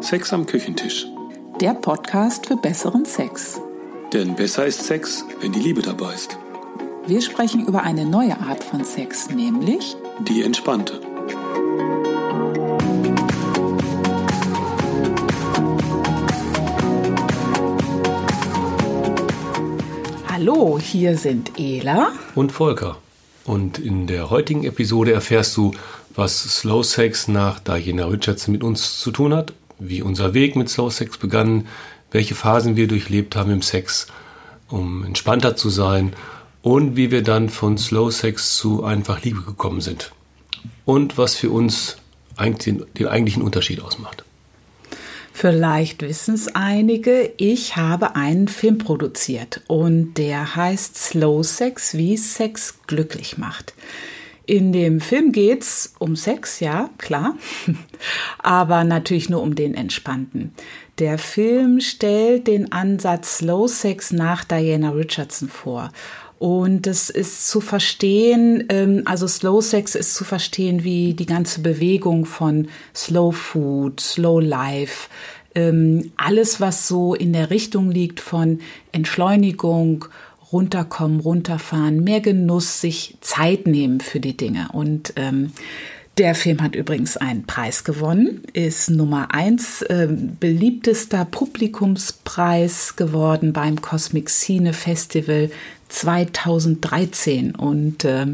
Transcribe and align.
Sex 0.00 0.32
am 0.32 0.46
Küchentisch. 0.46 1.06
Der 1.60 1.74
Podcast 1.74 2.46
für 2.46 2.56
besseren 2.56 3.04
Sex. 3.04 3.60
Denn 4.12 4.36
besser 4.36 4.64
ist 4.64 4.84
Sex, 4.84 5.24
wenn 5.40 5.52
die 5.52 5.58
Liebe 5.58 5.82
dabei 5.82 6.14
ist. 6.14 6.38
Wir 7.06 7.20
sprechen 7.20 7.66
über 7.66 7.82
eine 7.82 8.06
neue 8.06 8.38
Art 8.38 8.62
von 8.62 8.84
Sex, 8.84 9.28
nämlich 9.28 9.96
Die 10.20 10.44
entspannte. 10.44 11.00
Hallo, 20.28 20.78
hier 20.78 21.18
sind 21.18 21.58
Ela 21.58 22.12
und 22.36 22.52
Volker. 22.52 22.98
Und 23.44 23.78
in 23.78 24.06
der 24.06 24.30
heutigen 24.30 24.62
Episode 24.64 25.12
erfährst 25.12 25.56
du, 25.56 25.72
was 26.14 26.38
Slow 26.38 26.84
Sex 26.84 27.26
nach 27.26 27.58
Diana 27.58 28.06
Richardson 28.06 28.52
mit 28.52 28.62
uns 28.62 29.00
zu 29.00 29.10
tun 29.10 29.34
hat, 29.34 29.52
wie 29.78 30.02
unser 30.02 30.34
Weg 30.34 30.56
mit 30.56 30.68
Slow 30.68 30.90
Sex 30.90 31.18
begann, 31.18 31.66
welche 32.10 32.34
Phasen 32.34 32.76
wir 32.76 32.88
durchlebt 32.88 33.36
haben 33.36 33.50
im 33.50 33.62
Sex, 33.62 34.06
um 34.68 35.04
entspannter 35.04 35.56
zu 35.56 35.70
sein 35.70 36.12
und 36.62 36.96
wie 36.96 37.10
wir 37.10 37.22
dann 37.22 37.48
von 37.48 37.78
Slow 37.78 38.10
Sex 38.10 38.56
zu 38.56 38.84
einfach 38.84 39.22
Liebe 39.22 39.42
gekommen 39.42 39.80
sind. 39.80 40.12
Und 40.84 41.18
was 41.18 41.36
für 41.36 41.50
uns 41.50 41.96
eigentlich 42.36 42.76
den, 42.76 42.86
den 42.94 43.06
eigentlichen 43.08 43.42
Unterschied 43.42 43.80
ausmacht. 43.80 44.24
Vielleicht 45.32 46.02
wissen 46.02 46.34
es 46.34 46.48
einige, 46.54 47.32
ich 47.36 47.76
habe 47.76 48.16
einen 48.16 48.48
Film 48.48 48.78
produziert 48.78 49.62
und 49.68 50.14
der 50.14 50.56
heißt 50.56 50.96
Slow 50.96 51.44
Sex, 51.44 51.94
wie 51.94 52.16
Sex 52.16 52.74
glücklich 52.88 53.38
macht. 53.38 53.72
In 54.48 54.72
dem 54.72 55.02
Film 55.02 55.32
geht 55.32 55.60
es 55.60 55.92
um 55.98 56.16
Sex, 56.16 56.60
ja, 56.60 56.88
klar, 56.96 57.36
aber 58.38 58.82
natürlich 58.82 59.28
nur 59.28 59.42
um 59.42 59.54
den 59.54 59.74
entspannten. 59.74 60.54
Der 60.98 61.18
Film 61.18 61.80
stellt 61.80 62.46
den 62.46 62.72
Ansatz 62.72 63.36
Slow 63.38 63.68
Sex 63.68 64.10
nach 64.10 64.44
Diana 64.44 64.88
Richardson 64.92 65.50
vor. 65.50 65.90
Und 66.38 66.86
es 66.86 67.10
ist 67.10 67.50
zu 67.50 67.60
verstehen, 67.60 68.64
ähm, 68.70 69.02
also 69.04 69.28
Slow 69.28 69.60
Sex 69.60 69.94
ist 69.94 70.14
zu 70.14 70.24
verstehen 70.24 70.82
wie 70.82 71.12
die 71.12 71.26
ganze 71.26 71.60
Bewegung 71.60 72.24
von 72.24 72.68
Slow 72.94 73.32
Food, 73.32 74.00
Slow 74.00 74.40
Life, 74.40 75.10
ähm, 75.54 76.10
alles, 76.16 76.58
was 76.58 76.88
so 76.88 77.14
in 77.14 77.34
der 77.34 77.50
Richtung 77.50 77.90
liegt 77.90 78.20
von 78.20 78.60
Entschleunigung, 78.92 80.06
runterkommen, 80.52 81.20
runterfahren, 81.20 82.02
mehr 82.02 82.20
Genuss, 82.20 82.80
sich 82.80 83.16
Zeit 83.20 83.66
nehmen 83.66 84.00
für 84.00 84.20
die 84.20 84.36
Dinge. 84.36 84.68
Und 84.72 85.12
ähm, 85.16 85.52
der 86.18 86.34
Film 86.34 86.62
hat 86.62 86.74
übrigens 86.74 87.16
einen 87.16 87.44
Preis 87.44 87.84
gewonnen, 87.84 88.42
ist 88.52 88.90
Nummer 88.90 89.32
eins 89.32 89.82
äh, 89.82 90.08
beliebtester 90.10 91.24
Publikumspreis 91.24 92.96
geworden 92.96 93.52
beim 93.52 93.80
Cosmic 93.80 94.28
Cine 94.28 94.72
Festival 94.72 95.50
2013. 95.88 97.54
Und 97.54 98.04
äh, 98.04 98.26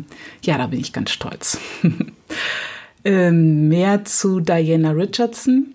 ja, 0.42 0.58
da 0.58 0.66
bin 0.66 0.80
ich 0.80 0.94
ganz 0.94 1.10
stolz. 1.10 1.58
ähm, 3.04 3.68
mehr 3.68 4.04
zu 4.06 4.40
Diana 4.40 4.92
Richardson. 4.92 5.74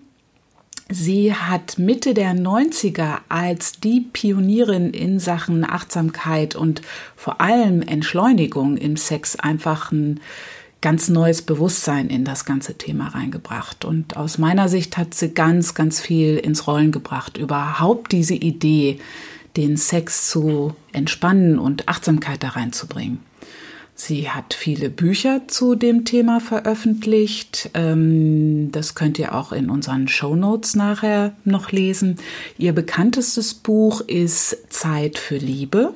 Sie 0.92 1.32
hat 1.32 1.78
Mitte 1.78 2.14
der 2.14 2.34
90er 2.34 3.18
als 3.28 3.78
die 3.78 4.00
Pionierin 4.00 4.90
in 4.90 5.20
Sachen 5.20 5.64
Achtsamkeit 5.64 6.56
und 6.56 6.82
vor 7.14 7.40
allem 7.40 7.80
Entschleunigung 7.80 8.76
im 8.76 8.96
Sex 8.96 9.36
einfach 9.36 9.92
ein 9.92 10.18
ganz 10.80 11.08
neues 11.08 11.42
Bewusstsein 11.42 12.08
in 12.08 12.24
das 12.24 12.44
ganze 12.44 12.74
Thema 12.76 13.06
reingebracht. 13.08 13.84
Und 13.84 14.16
aus 14.16 14.38
meiner 14.38 14.68
Sicht 14.68 14.96
hat 14.96 15.14
sie 15.14 15.32
ganz, 15.32 15.74
ganz 15.74 16.00
viel 16.00 16.36
ins 16.36 16.66
Rollen 16.66 16.90
gebracht. 16.90 17.38
Überhaupt 17.38 18.10
diese 18.10 18.34
Idee, 18.34 18.98
den 19.56 19.76
Sex 19.76 20.28
zu 20.28 20.74
entspannen 20.92 21.60
und 21.60 21.88
Achtsamkeit 21.88 22.42
da 22.42 22.48
reinzubringen. 22.48 23.20
Sie 24.02 24.30
hat 24.30 24.54
viele 24.54 24.88
Bücher 24.88 25.42
zu 25.46 25.74
dem 25.74 26.06
Thema 26.06 26.40
veröffentlicht. 26.40 27.68
Ähm, 27.74 28.72
das 28.72 28.94
könnt 28.94 29.18
ihr 29.18 29.34
auch 29.34 29.52
in 29.52 29.68
unseren 29.68 30.08
Show 30.08 30.34
Notes 30.34 30.74
nachher 30.74 31.34
noch 31.44 31.70
lesen. 31.70 32.16
Ihr 32.56 32.72
bekanntestes 32.72 33.52
Buch 33.52 34.00
ist 34.00 34.56
Zeit 34.70 35.18
für 35.18 35.36
Liebe. 35.36 35.92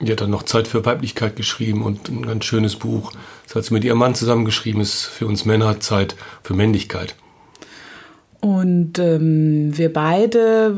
Die 0.00 0.12
hat 0.12 0.20
dann 0.20 0.30
noch 0.30 0.44
Zeit 0.44 0.68
für 0.68 0.86
Weiblichkeit 0.86 1.34
geschrieben 1.34 1.82
und 1.82 2.08
ein 2.08 2.24
ganz 2.24 2.44
schönes 2.44 2.76
Buch. 2.76 3.10
Das 3.44 3.56
hat 3.56 3.64
sie 3.64 3.74
mit 3.74 3.82
ihrem 3.82 3.98
Mann 3.98 4.14
zusammengeschrieben, 4.14 4.80
ist 4.80 5.06
für 5.06 5.26
uns 5.26 5.44
Männer 5.44 5.80
Zeit 5.80 6.14
für 6.44 6.54
Männlichkeit. 6.54 7.16
Und 8.40 9.00
ähm, 9.00 9.76
wir 9.76 9.92
beide, 9.92 10.76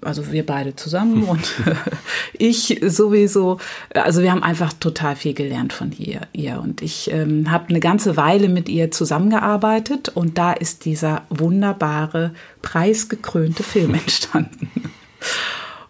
also 0.00 0.32
wir 0.32 0.44
beide 0.44 0.76
zusammen 0.76 1.24
und 1.24 1.54
ich 2.32 2.80
sowieso, 2.86 3.58
also 3.94 4.22
wir 4.22 4.30
haben 4.30 4.42
einfach 4.42 4.72
total 4.72 5.16
viel 5.16 5.34
gelernt 5.34 5.72
von 5.72 5.92
ihr. 5.96 6.20
ihr. 6.32 6.60
Und 6.60 6.82
ich 6.82 7.10
ähm, 7.12 7.50
habe 7.50 7.68
eine 7.68 7.80
ganze 7.80 8.16
Weile 8.16 8.48
mit 8.48 8.68
ihr 8.68 8.90
zusammengearbeitet 8.90 10.08
und 10.08 10.38
da 10.38 10.52
ist 10.52 10.84
dieser 10.84 11.22
wunderbare, 11.30 12.32
preisgekrönte 12.62 13.62
Film 13.62 13.94
entstanden. 13.94 14.70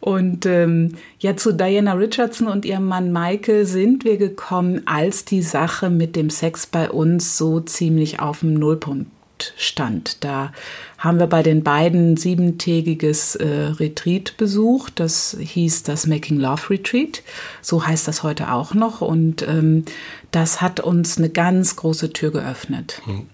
Und 0.07 0.47
ähm, 0.47 0.95
ja, 1.19 1.37
zu 1.37 1.53
Diana 1.53 1.95
Richardson 1.95 2.47
und 2.47 2.65
ihrem 2.65 2.87
Mann 2.87 3.11
Michael 3.11 3.67
sind 3.67 4.05
wir 4.05 4.19
gekommen, 4.19 4.83
als 4.87 5.25
die 5.25 5.43
Sache 5.43 5.91
mit 5.91 6.15
dem 6.15 6.31
Sex 6.31 6.67
bei 6.67 6.91
uns 6.91 7.37
so 7.37 7.59
ziemlich 7.59 8.21
auf 8.21 8.41
dem 8.41 8.55
Nullpunkt 8.55 9.11
stand. 9.57 10.23
Da 10.23 10.53
haben 10.99 11.19
wir 11.19 11.27
bei 11.27 11.43
den 11.43 11.63
beiden 11.63 12.17
siebentägiges 12.17 13.37
äh, 13.37 13.47
Retreat 13.47 14.37
besucht. 14.37 14.99
Das 15.01 15.37
hieß 15.39 15.83
das 15.83 16.07
Making 16.07 16.39
Love 16.39 16.71
Retreat. 16.71 17.23
So 17.61 17.87
heißt 17.87 18.09
das 18.09 18.23
heute 18.23 18.53
auch 18.53 18.75
noch. 18.75 19.01
Und 19.01 19.47
ähm, 19.47 19.85
das 20.31 20.61
hat 20.61 20.81
uns 20.81 21.19
eine 21.19 21.29
ganz 21.29 21.77
große 21.77 22.13
Tür 22.13 22.31
geöffnet. 22.33 23.03
Hm. 23.05 23.27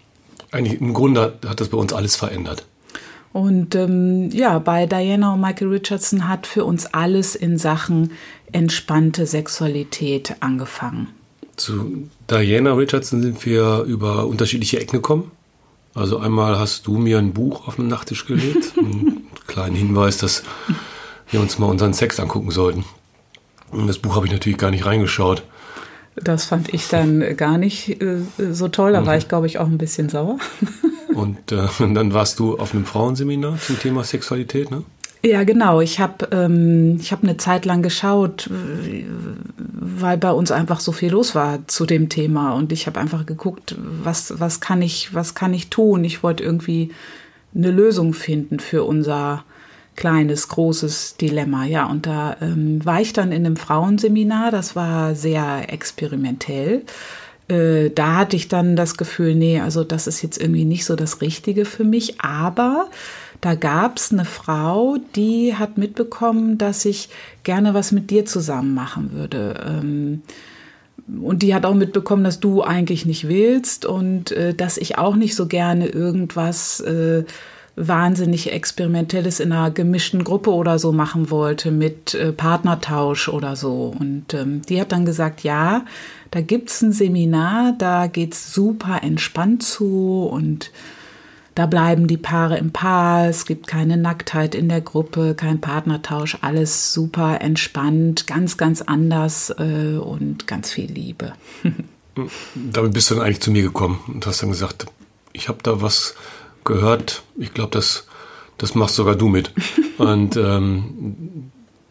Eigentlich 0.51 0.81
im 0.81 0.93
Grunde 0.93 1.39
hat 1.47 1.61
das 1.61 1.69
bei 1.69 1.79
uns 1.79 1.93
alles 1.93 2.17
verändert. 2.17 2.67
Und 3.33 3.75
ähm, 3.75 4.29
ja, 4.31 4.59
bei 4.59 4.87
Diana 4.87 5.33
und 5.33 5.41
Michael 5.41 5.69
Richardson 5.69 6.29
hat 6.29 6.47
für 6.47 6.65
uns 6.65 6.87
alles 6.87 7.35
in 7.35 7.57
Sachen 7.57 8.13
entspannte 8.53 9.27
Sexualität 9.27 10.37
angefangen. 10.41 11.09
Zu 11.57 12.09
Diana 12.31 12.75
Richardson 12.75 13.23
sind 13.23 13.47
wir 13.47 13.85
über 13.87 14.27
unterschiedliche 14.27 14.81
Ecken 14.81 14.97
gekommen. 14.97 15.31
Also 15.95 16.19
einmal 16.19 16.59
hast 16.59 16.87
du 16.87 16.97
mir 16.97 17.19
ein 17.19 17.33
Buch 17.33 17.69
auf 17.69 17.77
den 17.77 17.89
Nachttisch 17.89 18.27
gelegt, 18.27 18.75
einen 18.79 19.27
kleinen 19.47 19.77
Hinweis, 19.77 20.19
dass 20.19 20.43
wir 21.31 21.41
uns 21.41 21.59
mal 21.59 21.67
unseren 21.67 21.93
Sex 21.93 22.19
angucken 22.19 22.51
sollten. 22.51 22.85
Und 23.71 23.87
das 23.87 23.99
Buch 23.99 24.17
habe 24.17 24.27
ich 24.27 24.33
natürlich 24.33 24.59
gar 24.59 24.71
nicht 24.71 24.87
reingeschaut. 24.87 25.43
Das 26.15 26.45
fand 26.45 26.73
ich 26.75 26.89
dann 26.89 27.37
gar 27.37 27.57
nicht 27.57 28.03
äh, 28.03 28.19
so 28.53 28.69
toll, 28.69 28.93
da 28.93 29.07
war 29.07 29.17
ich, 29.17 29.29
glaube 29.29 29.47
ich, 29.47 29.59
auch 29.59 29.67
ein 29.67 29.79
bisschen 29.79 30.09
sauer. 30.09 30.39
Und, 31.15 31.53
äh, 31.53 31.69
und 31.79 31.95
dann 31.95 32.15
warst 32.15 32.39
du 32.39 32.59
auf 32.59 32.73
einem 32.73 32.87
Frauenseminar 32.87 33.59
zum 33.59 33.79
Thema 33.79 34.03
Sexualität, 34.03 34.71
ne? 34.71 34.83
Ja, 35.23 35.45
genau. 35.45 35.83
Ich 35.83 36.01
habe 36.01 36.27
ähm, 36.33 36.97
ich 36.99 37.13
hab 37.13 37.23
eine 37.23 37.37
Zeit 37.37 37.67
lang 37.67 37.83
geschaut, 37.83 38.49
weil 39.85 40.19
bei 40.19 40.31
uns 40.31 40.51
einfach 40.51 40.81
so 40.81 40.93
viel 40.93 41.11
los 41.11 41.35
war 41.35 41.67
zu 41.67 41.87
dem 41.87 42.09
Thema. 42.09 42.55
Und 42.55 42.73
ich 42.73 42.87
habe 42.87 43.01
einfach 43.01 43.27
geguckt, 43.27 43.77
was, 43.79 44.39
was, 44.39 44.61
kann 44.61 44.83
ich, 44.83 45.15
was 45.15 45.35
kann 45.35 45.53
ich 45.55 45.69
tun. 45.71 46.05
Ich 46.05 46.23
wollte 46.23 46.43
irgendwie 46.43 46.91
eine 47.55 47.71
Lösung 47.71 48.15
finden 48.15 48.61
für 48.61 48.85
unser 48.85 49.45
kleines, 49.97 50.49
großes 50.49 51.17
Dilemma. 51.17 51.65
Ja, 51.65 51.87
und 51.87 52.07
da 52.07 52.37
ähm, 52.41 52.85
war 52.85 53.01
ich 53.01 53.13
dann 53.13 53.33
in 53.33 53.45
einem 53.45 53.57
Frauenseminar. 53.57 54.51
Das 54.51 54.75
war 54.77 55.15
sehr 55.15 55.73
experimentell. 55.73 56.83
Äh, 57.49 57.91
da 57.91 58.17
hatte 58.17 58.37
ich 58.37 58.49
dann 58.49 58.77
das 58.77 58.97
Gefühl, 58.97 59.35
nee, 59.35 59.61
also 59.61 59.85
das 59.85 60.07
ist 60.07 60.23
jetzt 60.23 60.41
irgendwie 60.41 60.65
nicht 60.65 60.85
so 60.85 60.97
das 60.97 61.21
Richtige 61.21 61.65
für 61.65 61.85
mich. 61.85 62.21
Aber 62.21 62.89
da 63.43 63.57
gab 63.57 63.99
es 63.99 64.13
eine 64.13 64.25
Frau, 64.25 64.99
die 65.17 65.57
hat 65.57 65.77
mitbekommen, 65.77 66.59
dass 66.59 66.85
ich 66.85 67.09
gerne 67.43 67.75
was 67.75 67.91
mit 67.91 68.11
dir 68.11 68.25
zusammen 68.25 68.73
machen 68.73 69.13
würde. 69.13 69.61
Ähm, 69.67 70.23
und 71.21 71.43
die 71.43 71.53
hat 71.53 71.67
auch 71.67 71.75
mitbekommen, 71.75 72.23
dass 72.23 72.39
du 72.39 72.63
eigentlich 72.63 73.05
nicht 73.05 73.27
willst 73.27 73.85
und 73.85 74.31
äh, 74.31 74.55
dass 74.55 74.79
ich 74.79 74.97
auch 74.97 75.17
nicht 75.17 75.35
so 75.35 75.49
gerne 75.49 75.89
irgendwas 75.89 76.79
äh, 76.81 77.25
wahnsinnig 77.75 78.53
Experimentelles 78.53 79.41
in 79.41 79.51
einer 79.51 79.73
gemischten 79.73 80.23
Gruppe 80.23 80.53
oder 80.53 80.79
so 80.79 80.93
machen 80.93 81.29
wollte 81.29 81.73
mit 81.73 82.15
äh, 82.15 82.31
Partnertausch 82.33 83.29
oder 83.29 83.57
so. 83.57 83.93
Und 83.99 84.35
ähm, 84.35 84.63
die 84.63 84.81
hat 84.81 84.93
dann 84.93 85.05
gesagt, 85.05 85.43
ja, 85.43 85.85
da 86.31 86.41
gibt 86.43 86.71
es 86.71 86.81
ein 86.81 86.93
Seminar, 86.93 87.75
da 87.77 88.07
geht 88.07 88.35
es 88.35 88.55
super 88.55 89.01
entspannt 89.03 89.65
zu 89.65 90.29
und 90.31 90.71
da 91.55 91.67
bleiben 91.67 92.07
die 92.07 92.17
Paare 92.17 92.57
im 92.59 92.73
Paar, 92.73 93.29
es 93.29 93.45
gibt 93.45 93.67
keine 93.67 93.97
Nacktheit 93.97 94.55
in 94.55 94.69
der 94.69 94.81
Gruppe, 94.81 95.35
kein 95.35 95.61
Partnertausch, 95.61 96.39
alles 96.41 96.93
super 96.93 97.41
entspannt, 97.41 98.27
ganz, 98.27 98.57
ganz 98.57 98.83
anders 98.83 99.51
äh, 99.59 99.97
und 99.97 100.47
ganz 100.47 100.71
viel 100.71 100.91
Liebe. 100.91 101.33
Damit 102.55 102.93
bist 102.93 103.11
du 103.11 103.15
dann 103.15 103.25
eigentlich 103.25 103.41
zu 103.41 103.51
mir 103.51 103.63
gekommen 103.63 104.01
und 104.07 104.27
hast 104.27 104.43
dann 104.43 104.51
gesagt, 104.51 104.87
ich 105.33 105.49
habe 105.49 105.59
da 105.63 105.81
was, 105.81 106.15
gehört, 106.65 107.23
ich 107.37 107.53
glaube, 107.55 107.71
das, 107.71 108.07
das 108.59 108.75
machst 108.75 108.97
sogar 108.97 109.17
du 109.17 109.29
mit. 109.29 109.53
Und 109.99 110.37
ähm, 110.37 111.51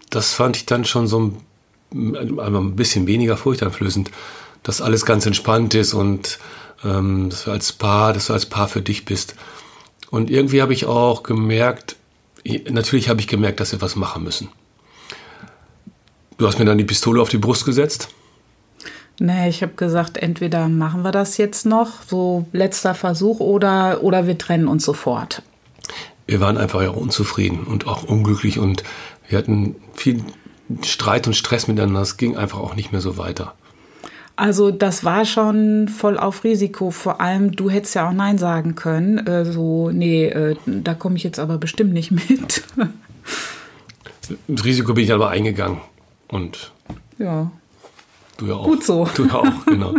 das 0.10 0.34
fand 0.34 0.58
ich 0.58 0.66
dann 0.66 0.86
schon 0.86 1.08
so 1.08 1.34
ein, 1.94 2.40
ein 2.40 2.76
bisschen 2.76 3.08
weniger 3.08 3.38
furchteinflößend, 3.38 4.12
dass 4.64 4.82
alles 4.82 5.06
ganz 5.06 5.26
entspannt 5.26 5.74
ist 5.74 5.94
und 5.94 6.40
ähm, 6.84 7.30
dass 7.30 7.46
du 7.46 7.52
als 7.52 7.72
Paar, 7.74 8.14
dass 8.14 8.28
du 8.28 8.34
als 8.34 8.46
Paar 8.46 8.68
für 8.68 8.82
dich 8.82 9.06
bist. 9.06 9.36
Und 10.10 10.30
irgendwie 10.30 10.62
habe 10.62 10.74
ich 10.74 10.86
auch 10.86 11.24
gemerkt, 11.24 11.96
natürlich 12.70 13.10
habe 13.10 13.22
ich 13.22 13.28
gemerkt, 13.28 13.60
dass 13.60 13.72
wir 13.72 13.82
was 13.82 13.96
machen 13.96 14.24
müssen. 14.24 14.50
Du 16.38 16.48
hast 16.48 16.60
mir 16.60 16.66
dann 16.66 16.78
die 16.78 16.84
Pistole 16.84 17.22
auf 17.22 17.30
die 17.30 17.38
Brust 17.38 17.66
gesetzt. 17.66 18.10
Nee, 19.20 19.50
ich 19.50 19.62
habe 19.62 19.74
gesagt, 19.74 20.18
entweder 20.18 20.68
machen 20.68 21.04
wir 21.04 21.12
das 21.12 21.38
jetzt 21.38 21.66
noch, 21.66 22.02
so 22.08 22.48
letzter 22.54 22.96
Versuch, 22.96 23.40
oder, 23.40 24.04
oder 24.04 24.26
wir 24.26 24.38
trennen 24.38 24.68
uns 24.68 24.84
sofort. 24.84 25.44
Wir 26.26 26.40
waren 26.40 26.58
einfach 26.58 26.82
ja 26.82 26.90
unzufrieden 26.90 27.66
und 27.66 27.86
auch 27.86 28.04
unglücklich 28.04 28.58
und 28.58 28.84
wir 29.28 29.38
hatten 29.38 29.76
viel 29.94 30.24
Streit 30.82 31.28
und 31.28 31.36
Stress 31.36 31.68
miteinander. 31.68 32.02
Es 32.02 32.18
ging 32.18 32.38
einfach 32.38 32.60
auch 32.60 32.74
nicht 32.74 32.92
mehr 32.92 33.02
so 33.02 33.18
weiter. 33.18 33.54
Also 34.42 34.72
das 34.72 35.04
war 35.04 35.24
schon 35.26 35.88
voll 35.88 36.18
auf 36.18 36.44
Risiko. 36.44 36.90
Vor 36.90 37.22
allem, 37.22 37.52
du 37.52 37.70
hättest 37.70 37.94
ja 37.94 38.10
auch 38.10 38.12
Nein 38.12 38.40
sagen 38.40 38.74
können. 38.74 39.20
Äh, 39.28 39.46
so, 39.46 39.92
nee, 39.92 40.26
äh, 40.26 40.56
da 40.66 40.96
komme 40.96 41.16
ich 41.16 41.22
jetzt 41.22 41.38
aber 41.38 41.60
bestimmt 41.60 41.94
nicht 41.94 42.10
mit. 42.10 42.64
Das 44.48 44.66
Risiko 44.66 44.96
bin 44.96 45.04
ich 45.04 45.14
aber 45.14 45.30
eingegangen. 45.30 45.80
Und 46.28 46.72
ja. 47.20 47.52
Du 48.38 48.48
ja 48.48 48.56
auch. 48.56 48.64
Gut 48.64 48.84
so. 48.84 49.08
Du 49.14 49.26
ja 49.26 49.36
auch, 49.36 49.66
genau. 49.68 49.94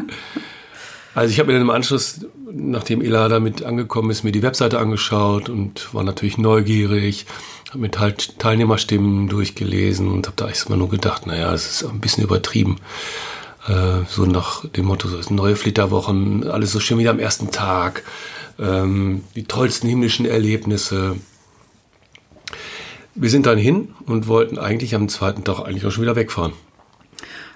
Also 1.14 1.30
ich 1.30 1.38
habe 1.38 1.46
mir 1.48 1.52
dann 1.52 1.62
im 1.62 1.70
Anschluss, 1.70 2.26
nachdem 2.50 3.00
Ela 3.00 3.28
damit 3.28 3.62
angekommen 3.62 4.10
ist, 4.10 4.24
mir 4.24 4.32
die 4.32 4.42
Webseite 4.42 4.80
angeschaut 4.80 5.50
und 5.50 5.94
war 5.94 6.02
natürlich 6.02 6.36
neugierig, 6.36 7.26
habe 7.68 7.78
mir 7.78 7.90
Teilnehmerstimmen 7.92 9.28
durchgelesen 9.28 10.08
und 10.08 10.26
habe 10.26 10.36
da 10.36 10.48
erstmal 10.48 10.78
nur 10.78 10.88
gedacht, 10.88 11.26
naja, 11.26 11.52
es 11.52 11.70
ist 11.70 11.88
ein 11.88 12.00
bisschen 12.00 12.24
übertrieben. 12.24 12.78
Äh, 13.68 14.04
so 14.08 14.24
nach 14.24 14.68
dem 14.68 14.86
Motto, 14.86 15.08
so 15.08 15.18
ist 15.18 15.30
neue 15.30 15.56
Flitterwochen, 15.56 16.48
alles 16.48 16.72
so 16.72 16.80
schön 16.80 16.98
wie 16.98 17.08
am 17.08 17.18
ersten 17.18 17.50
Tag, 17.50 18.02
ähm, 18.58 19.22
die 19.36 19.44
tollsten 19.44 19.88
himmlischen 19.88 20.26
Erlebnisse. 20.26 21.16
Wir 23.14 23.30
sind 23.30 23.46
dann 23.46 23.58
hin 23.58 23.94
und 24.06 24.26
wollten 24.26 24.58
eigentlich 24.58 24.94
am 24.94 25.08
zweiten 25.08 25.44
Tag 25.44 25.60
eigentlich 25.60 25.86
auch 25.86 25.90
schon 25.90 26.02
wieder 26.02 26.16
wegfahren. 26.16 26.54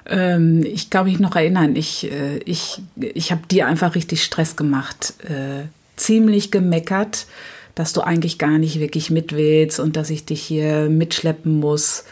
Ähm, 0.08 0.62
ich 0.64 0.91
kann 0.91 1.06
mich 1.06 1.19
noch 1.19 1.35
erinnern, 1.35 1.75
ich, 1.75 2.11
äh, 2.11 2.38
ich, 2.38 2.81
ich 2.97 3.32
habe 3.32 3.43
dir 3.50 3.67
einfach 3.67 3.97
richtig 3.97 4.23
Stress 4.23 4.55
gemacht, 4.55 5.14
äh, 5.25 5.64
ziemlich 5.97 6.53
gemeckert, 6.53 7.26
dass 7.75 7.93
du 7.93 8.03
eigentlich 8.03 8.38
gar 8.38 8.58
nicht 8.58 8.79
wirklich 8.79 9.11
mit 9.11 9.32
willst 9.32 9.81
und 9.81 9.97
dass 9.97 10.11
ich 10.11 10.25
dich 10.25 10.43
hier 10.43 10.88
mitschleppen 10.88 11.58
muss. 11.58 12.05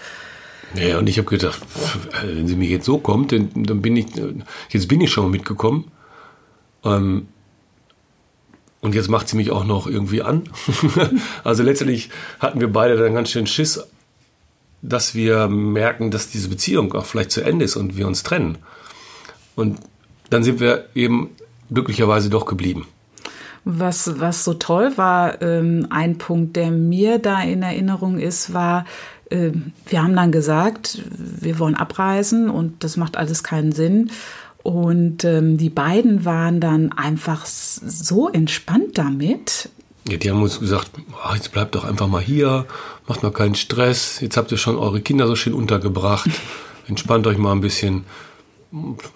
Ja, 0.77 0.99
und 0.99 1.09
ich 1.09 1.19
habe 1.19 1.29
gedacht, 1.29 1.61
wenn 2.25 2.49
sie 2.49 2.57
mir 2.57 2.69
jetzt 2.69 2.85
so 2.85 2.99
kommt, 2.99 3.33
dann, 3.33 3.51
dann 3.55 3.81
bin 3.81 3.97
ich, 3.97 4.07
jetzt 4.71 4.89
bin 4.89 5.01
ich 5.01 5.11
schon 5.11 5.31
mitgekommen. 5.31 5.91
Ähm, 6.85 7.29
und 8.81 8.95
jetzt 8.95 9.09
macht 9.09 9.29
sie 9.29 9.37
mich 9.37 9.51
auch 9.51 9.65
noch 9.65 9.87
irgendwie 9.87 10.23
an. 10.23 10.43
also 11.45 11.63
letztendlich 11.63 12.11
hatten 12.39 12.61
wir 12.61 12.71
beide 12.71 12.97
dann 12.97 13.15
ganz 13.15 13.31
schön 13.31 13.47
Schiss, 13.47 13.83
dass 14.83 15.15
wir 15.15 15.49
merken, 15.49 16.11
dass 16.11 16.29
diese 16.29 16.49
Beziehung 16.49 16.93
auch 16.93 17.07
vielleicht 17.07 17.31
zu 17.31 17.41
Ende 17.41 17.65
ist 17.65 17.77
und 17.77 17.97
wir 17.97 18.07
uns 18.07 18.23
trennen. 18.23 18.59
Und 19.57 19.79
dann 20.29 20.45
sind 20.45 20.61
wir 20.61 20.87
eben 20.95 21.31
glücklicherweise 21.73 22.29
doch 22.29 22.45
geblieben. 22.45 22.87
Was, 23.65 24.21
was 24.21 24.45
so 24.45 24.53
toll 24.53 24.93
war, 24.97 25.41
ähm, 25.41 25.87
ein 25.89 26.19
Punkt, 26.19 26.55
der 26.57 26.71
mir 26.71 27.19
da 27.19 27.43
in 27.43 27.63
Erinnerung 27.63 28.19
ist, 28.19 28.53
war, 28.53 28.85
wir 29.31 30.03
haben 30.03 30.15
dann 30.15 30.33
gesagt, 30.33 31.03
wir 31.19 31.59
wollen 31.59 31.75
abreisen 31.75 32.51
und 32.51 32.85
das 32.85 32.97
macht 32.97 33.17
alles 33.17 33.43
keinen 33.43 33.73
Sinn. 33.73 34.11
Und 34.63 35.25
ähm, 35.25 35.59
die 35.59 35.69
beiden 35.69 36.25
waren 36.25 36.59
dann 36.59 36.93
einfach 36.93 37.45
so 37.45 38.31
entspannt 38.31 38.97
damit. 38.97 39.69
Ja, 40.09 40.17
die 40.17 40.31
haben 40.31 40.43
uns 40.43 40.59
gesagt, 40.59 40.91
ach, 41.23 41.35
jetzt 41.35 41.53
bleibt 41.53 41.75
doch 41.75 41.85
einfach 41.85 42.09
mal 42.09 42.23
hier, 42.23 42.67
macht 43.07 43.23
mal 43.23 43.33
keinen 43.33 43.55
Stress, 43.55 44.21
jetzt 44.21 44.37
habt 44.37 44.53
ihr 44.53 44.59
schon 44.59 44.77
eure 44.77 45.01
Kinder 45.01 45.27
so 45.27 45.37
schön 45.37 45.55
untergebracht, 45.55 46.31
entspannt 46.89 47.27
euch 47.27 47.39
mal 47.39 47.53
ein 47.53 47.61
bisschen. 47.61 48.05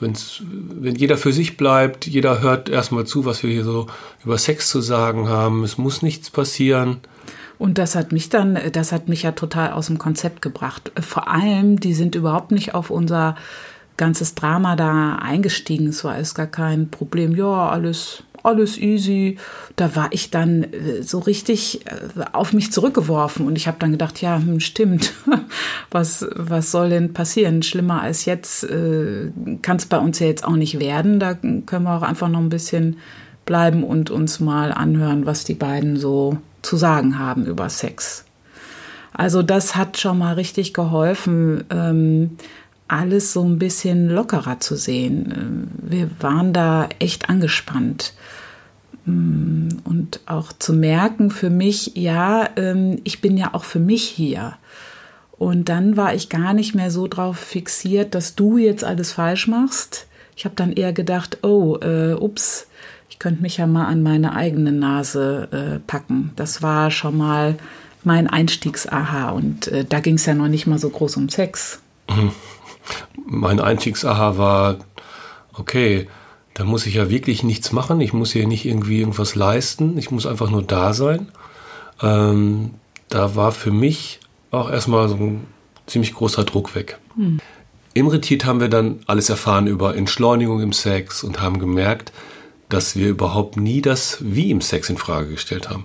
Wenn's, 0.01 0.43
wenn 0.45 0.95
jeder 0.95 1.17
für 1.17 1.33
sich 1.33 1.57
bleibt, 1.57 2.07
jeder 2.07 2.41
hört 2.41 2.69
erstmal 2.69 3.07
zu, 3.07 3.25
was 3.25 3.43
wir 3.43 3.51
hier 3.51 3.65
so 3.65 3.87
über 4.25 4.39
Sex 4.39 4.69
zu 4.69 4.81
sagen 4.81 5.29
haben, 5.29 5.65
es 5.65 5.79
muss 5.79 6.01
nichts 6.01 6.31
passieren. 6.31 6.99
Und 7.59 7.79
das 7.79 7.95
hat 7.95 8.13
mich 8.13 8.29
dann, 8.29 8.59
das 8.73 8.93
hat 8.93 9.09
mich 9.09 9.23
ja 9.23 9.33
total 9.33 9.73
aus 9.73 9.87
dem 9.87 9.99
Konzept 9.99 10.43
gebracht. 10.43 10.93
Vor 11.01 11.29
allem, 11.29 11.81
die 11.81 11.95
sind 11.95 12.15
überhaupt 12.15 12.53
nicht 12.53 12.75
auf 12.75 12.91
unser 12.91 13.35
ganzes 13.97 14.35
Drama 14.35 14.77
da 14.77 15.17
eingestiegen. 15.17 15.89
Es 15.89 16.05
war 16.05 16.15
alles 16.15 16.35
gar 16.35 16.47
kein 16.47 16.89
Problem. 16.89 17.35
Ja, 17.35 17.69
alles, 17.69 18.23
alles 18.45 18.79
easy. 18.79 19.37
Da 19.77 19.95
war 19.97 20.09
ich 20.13 20.31
dann 20.31 20.65
äh, 20.65 21.03
so 21.03 21.19
richtig 21.19 21.85
äh, 21.87 22.25
auf 22.33 22.53
mich 22.53 22.73
zurückgeworfen 22.73 23.47
und 23.47 23.57
ich 23.57 23.67
habe 23.67 23.79
dann 23.81 23.93
gedacht, 23.93 24.23
ja, 24.23 24.37
hm, 24.39 24.61
stimmt. 24.61 25.13
Was, 25.91 26.27
was 26.35 26.71
soll 26.71 26.91
denn 26.91 27.15
passieren? 27.15 27.63
Schlimmer 27.63 28.03
als 28.03 28.27
jetzt 28.27 28.63
äh, 28.65 29.31
kann 29.63 29.79
es 29.79 29.87
bei 29.87 29.99
uns 29.99 30.19
ja 30.19 30.27
jetzt 30.27 30.45
auch 30.45 30.57
nicht 30.57 30.79
werden. 30.79 31.19
Da 31.19 31.33
können 31.33 31.85
wir 31.85 31.97
auch 31.97 32.03
einfach 32.03 32.29
noch 32.29 32.41
ein 32.41 32.51
bisschen 32.51 32.99
bleiben 33.47 33.85
und 33.85 34.11
uns 34.11 34.39
mal 34.39 34.71
anhören, 34.71 35.25
was 35.25 35.45
die 35.45 35.55
beiden 35.55 35.97
so 35.97 36.37
zu 36.69 36.77
sagen 36.77 37.19
haben 37.19 37.47
über 37.47 37.71
Sex. 37.71 38.25
Also 39.15 39.43
das 39.43 39.75
hat 39.75 39.97
schon 39.97 40.19
mal 40.19 40.35
richtig 40.35 40.75
geholfen, 40.75 41.65
ähm, 41.71 42.37
alles 42.89 43.33
so 43.33 43.43
ein 43.43 43.59
bisschen 43.59 44.11
lockerer 44.11 44.61
zu 44.61 44.77
sehen. 44.77 45.33
Ähm, 45.35 45.69
wir 45.91 46.11
waren 46.21 46.53
da 46.53 46.89
echt 46.99 47.31
angespannt. 47.31 48.13
Mm, 49.07 49.69
und 49.85 50.21
auch 50.27 50.53
zu 50.53 50.75
merken 50.75 51.31
für 51.31 51.51
mich, 51.51 51.97
ja, 51.97 52.49
ähm, 52.57 53.01
ich 53.05 53.23
bin 53.23 53.39
ja 53.39 53.55
auch 53.55 53.65
für 53.65 53.81
mich 53.81 54.05
hier. 54.05 54.55
Und 55.33 55.71
dann 55.71 55.97
war 55.97 56.15
ich 56.15 56.29
gar 56.29 56.53
nicht 56.53 56.75
mehr 56.75 56.91
so 56.91 57.07
drauf 57.07 57.39
fixiert, 57.39 58.15
dass 58.15 58.35
du 58.35 58.59
jetzt 58.59 58.85
alles 58.85 59.13
falsch 59.13 59.49
machst. 59.49 60.07
Ich 60.37 60.45
habe 60.45 60.55
dann 60.55 60.73
eher 60.73 60.93
gedacht, 60.93 61.39
oh, 61.43 61.79
äh, 61.81 62.13
ups, 62.13 62.68
ich 63.09 63.19
könnte 63.19 63.43
mich 63.43 63.57
ja 63.57 63.67
mal 63.67 63.87
an 63.87 64.03
meine 64.03 64.35
eigene 64.35 64.73
Nase 64.73 65.49
äh, 65.51 65.79
packen. 65.87 66.33
Das 66.37 66.63
war 66.63 66.91
schon 66.91 67.17
mal 67.17 67.57
mein 68.05 68.29
Einstiegs-Aha 68.29 69.31
und 69.31 69.69
äh, 69.69 69.85
da 69.85 70.01
ging 70.01 70.15
es 70.15 70.27
ja 70.27 70.35
noch 70.35 70.49
nicht 70.49 70.67
mal 70.67 70.79
so 70.79 70.89
groß 70.89 71.17
um 71.17 71.29
Sex. 71.29 71.81
Mein 73.27 73.61
Einstiegs-Aha 73.61 74.39
war, 74.39 74.79
okay, 75.53 76.09
da 76.55 76.65
muss 76.65 76.87
ich 76.87 76.95
ja 76.95 77.11
wirklich 77.11 77.43
nichts 77.43 77.73
machen. 77.73 78.01
Ich 78.01 78.13
muss 78.13 78.33
hier 78.33 78.47
nicht 78.47 78.65
irgendwie 78.65 79.01
irgendwas 79.01 79.35
leisten. 79.35 79.99
Ich 79.99 80.11
muss 80.11 80.27
einfach 80.27 80.51
nur 80.51 80.63
da 80.63 80.93
sein. 80.93 81.29
Ähm, 82.03 82.71
da 83.09 83.37
war 83.37 83.53
für 83.53 83.71
mich 83.71 84.21
auch 84.51 84.71
erstmal 84.71 85.09
so 85.09 85.17
ein 85.17 85.47
ziemlich 85.87 86.15
großer 86.15 86.45
Druck 86.45 86.75
weg. 86.75 86.99
Hm. 87.15 87.39
Im 87.95 88.07
Retreat 88.07 88.45
haben 88.45 88.61
wir 88.61 88.69
dann 88.69 89.01
alles 89.07 89.29
erfahren 89.29 89.67
über 89.67 89.97
Entschleunigung 89.97 90.61
im 90.61 90.73
Sex 90.73 91.23
und 91.25 91.41
haben 91.41 91.59
gemerkt, 91.59 92.13
dass 92.69 92.97
wir 92.97 93.09
überhaupt 93.09 93.57
nie 93.57 93.81
das 93.81 94.19
Wie 94.21 94.51
im 94.51 94.61
Sex 94.61 94.91
in 94.91 94.97
Frage 94.97 95.31
gestellt 95.31 95.71
haben. 95.71 95.85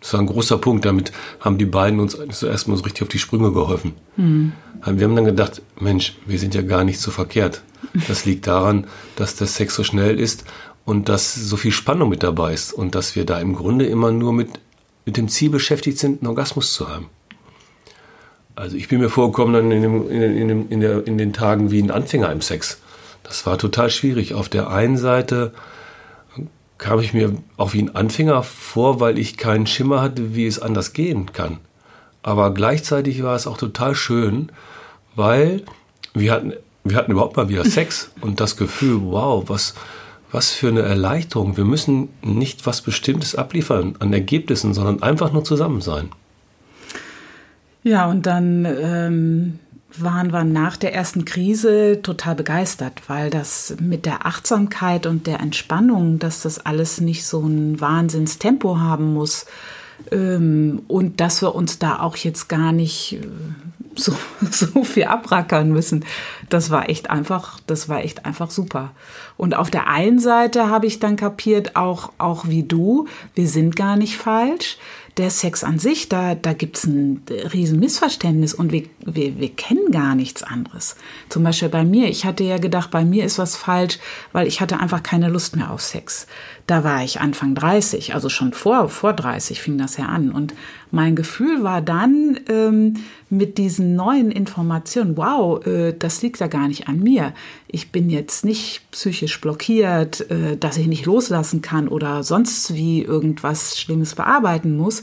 Das 0.00 0.12
war 0.12 0.20
ein 0.20 0.26
großer 0.26 0.58
Punkt. 0.58 0.84
Damit 0.84 1.12
haben 1.40 1.56
die 1.56 1.64
beiden 1.64 1.98
uns 1.98 2.18
zuerst 2.30 2.68
mal 2.68 2.76
so 2.76 2.82
richtig 2.82 3.02
auf 3.02 3.08
die 3.08 3.18
Sprünge 3.18 3.52
geholfen. 3.52 3.94
Mhm. 4.16 4.52
Wir 4.84 5.06
haben 5.06 5.16
dann 5.16 5.24
gedacht, 5.24 5.62
Mensch, 5.80 6.16
wir 6.26 6.38
sind 6.38 6.54
ja 6.54 6.60
gar 6.60 6.84
nicht 6.84 7.00
so 7.00 7.10
verkehrt. 7.10 7.62
Das 8.06 8.26
liegt 8.26 8.46
daran, 8.46 8.86
dass 9.16 9.36
der 9.36 9.46
Sex 9.46 9.74
so 9.74 9.82
schnell 9.82 10.20
ist 10.20 10.44
und 10.84 11.08
dass 11.08 11.34
so 11.34 11.56
viel 11.56 11.72
Spannung 11.72 12.10
mit 12.10 12.22
dabei 12.22 12.52
ist 12.52 12.72
und 12.72 12.94
dass 12.94 13.16
wir 13.16 13.24
da 13.24 13.40
im 13.40 13.54
Grunde 13.54 13.86
immer 13.86 14.12
nur 14.12 14.34
mit, 14.34 14.50
mit 15.06 15.16
dem 15.16 15.28
Ziel 15.28 15.48
beschäftigt 15.48 15.98
sind, 15.98 16.20
einen 16.20 16.28
Orgasmus 16.28 16.74
zu 16.74 16.88
haben. 16.88 17.06
Also 18.56 18.76
ich 18.76 18.88
bin 18.88 19.00
mir 19.00 19.08
vorgekommen 19.08 19.54
dann 19.54 19.70
in, 19.70 19.82
dem, 19.82 20.10
in, 20.10 20.48
dem, 20.48 20.68
in, 20.68 20.80
der, 20.80 21.06
in 21.06 21.16
den 21.16 21.32
Tagen 21.32 21.70
wie 21.70 21.82
ein 21.82 21.90
Anfänger 21.90 22.30
im 22.30 22.42
Sex. 22.42 22.78
Das 23.22 23.46
war 23.46 23.56
total 23.56 23.88
schwierig. 23.90 24.34
Auf 24.34 24.48
der 24.48 24.70
einen 24.70 24.98
Seite 24.98 25.52
kam 26.78 27.00
ich 27.00 27.14
mir 27.14 27.34
auch 27.56 27.72
wie 27.72 27.82
ein 27.82 27.94
Anfänger 27.94 28.42
vor, 28.42 29.00
weil 29.00 29.18
ich 29.18 29.36
keinen 29.36 29.66
Schimmer 29.66 30.02
hatte, 30.02 30.34
wie 30.34 30.46
es 30.46 30.58
anders 30.58 30.92
gehen 30.92 31.32
kann. 31.32 31.58
Aber 32.22 32.52
gleichzeitig 32.54 33.22
war 33.22 33.36
es 33.36 33.46
auch 33.46 33.58
total 33.58 33.94
schön, 33.94 34.50
weil 35.14 35.62
wir 36.14 36.32
hatten, 36.32 36.54
wir 36.82 36.96
hatten 36.96 37.12
überhaupt 37.12 37.36
mal 37.36 37.48
wieder 37.48 37.64
Sex 37.64 38.10
und 38.20 38.40
das 38.40 38.56
Gefühl, 38.56 39.00
wow, 39.02 39.44
was, 39.48 39.74
was 40.32 40.52
für 40.52 40.68
eine 40.68 40.82
Erleichterung. 40.82 41.56
Wir 41.56 41.64
müssen 41.64 42.08
nicht 42.22 42.66
was 42.66 42.82
Bestimmtes 42.82 43.34
abliefern 43.34 43.96
an 43.98 44.12
Ergebnissen, 44.12 44.74
sondern 44.74 45.02
einfach 45.02 45.32
nur 45.32 45.44
zusammen 45.44 45.80
sein. 45.80 46.10
Ja, 47.82 48.06
und 48.06 48.24
dann 48.24 48.64
ähm, 48.64 49.58
waren 49.96 50.32
wir 50.32 50.44
nach 50.44 50.76
der 50.76 50.94
ersten 50.94 51.24
Krise 51.24 52.00
total 52.02 52.34
begeistert, 52.34 53.02
weil 53.08 53.30
das 53.30 53.76
mit 53.80 54.06
der 54.06 54.26
Achtsamkeit 54.26 55.06
und 55.06 55.26
der 55.26 55.40
Entspannung, 55.40 56.18
dass 56.18 56.42
das 56.42 56.64
alles 56.64 57.00
nicht 57.00 57.26
so 57.26 57.40
ein 57.40 57.80
Wahnsinnstempo 57.80 58.78
haben 58.78 59.12
muss 59.14 59.46
ähm, 60.10 60.82
und 60.88 61.20
dass 61.20 61.42
wir 61.42 61.54
uns 61.54 61.78
da 61.78 62.00
auch 62.00 62.16
jetzt 62.16 62.48
gar 62.48 62.72
nicht 62.72 63.14
äh, 63.14 63.26
so, 63.94 64.14
so 64.50 64.84
viel 64.84 65.04
abrackern 65.04 65.70
müssen. 65.70 66.04
Das 66.54 66.70
war 66.70 66.88
echt 66.88 67.10
einfach, 67.10 67.58
das 67.66 67.88
war 67.88 68.04
echt 68.04 68.26
einfach 68.26 68.48
super. 68.48 68.92
Und 69.36 69.56
auf 69.56 69.72
der 69.72 69.88
einen 69.88 70.20
Seite 70.20 70.70
habe 70.70 70.86
ich 70.86 71.00
dann 71.00 71.16
kapiert, 71.16 71.74
auch, 71.74 72.12
auch 72.18 72.46
wie 72.46 72.62
du, 72.62 73.08
wir 73.34 73.48
sind 73.48 73.74
gar 73.74 73.96
nicht 73.96 74.16
falsch 74.16 74.78
der 75.16 75.30
Sex 75.30 75.62
an 75.62 75.78
sich, 75.78 76.08
da, 76.08 76.34
da 76.34 76.54
gibt 76.54 76.76
es 76.76 76.84
ein 76.84 77.22
riesen 77.52 77.78
Missverständnis 77.78 78.52
und 78.52 78.72
wir, 78.72 78.82
wir, 79.04 79.38
wir 79.38 79.48
kennen 79.50 79.92
gar 79.92 80.16
nichts 80.16 80.42
anderes. 80.42 80.96
Zum 81.28 81.44
Beispiel 81.44 81.68
bei 81.68 81.84
mir, 81.84 82.08
ich 82.08 82.24
hatte 82.24 82.42
ja 82.42 82.58
gedacht, 82.58 82.90
bei 82.90 83.04
mir 83.04 83.24
ist 83.24 83.38
was 83.38 83.54
falsch, 83.54 84.00
weil 84.32 84.48
ich 84.48 84.60
hatte 84.60 84.80
einfach 84.80 85.04
keine 85.04 85.28
Lust 85.28 85.54
mehr 85.54 85.70
auf 85.70 85.82
Sex. 85.82 86.26
Da 86.66 86.82
war 86.82 87.04
ich 87.04 87.20
Anfang 87.20 87.54
30, 87.54 88.14
also 88.14 88.28
schon 88.28 88.52
vor, 88.52 88.88
vor 88.88 89.12
30 89.12 89.60
fing 89.60 89.78
das 89.78 89.98
ja 89.98 90.06
an. 90.06 90.32
Und 90.32 90.52
mein 90.90 91.14
Gefühl 91.14 91.62
war 91.62 91.80
dann 91.80 92.40
ähm, 92.48 92.94
mit 93.30 93.56
diesen 93.58 93.94
neuen 93.94 94.32
Informationen, 94.32 95.16
wow, 95.16 95.64
äh, 95.64 95.92
das 95.96 96.22
liegt 96.22 96.38
ja 96.44 96.48
gar 96.48 96.68
nicht 96.68 96.88
an 96.88 97.00
mir. 97.00 97.32
Ich 97.66 97.90
bin 97.90 98.10
jetzt 98.10 98.44
nicht 98.44 98.82
psychisch 98.90 99.40
blockiert, 99.40 100.30
äh, 100.30 100.56
dass 100.56 100.76
ich 100.76 100.86
nicht 100.86 101.06
loslassen 101.06 101.62
kann 101.62 101.88
oder 101.88 102.22
sonst 102.22 102.74
wie 102.74 103.02
irgendwas 103.02 103.78
Schlimmes 103.78 104.14
bearbeiten 104.14 104.76
muss. 104.76 105.02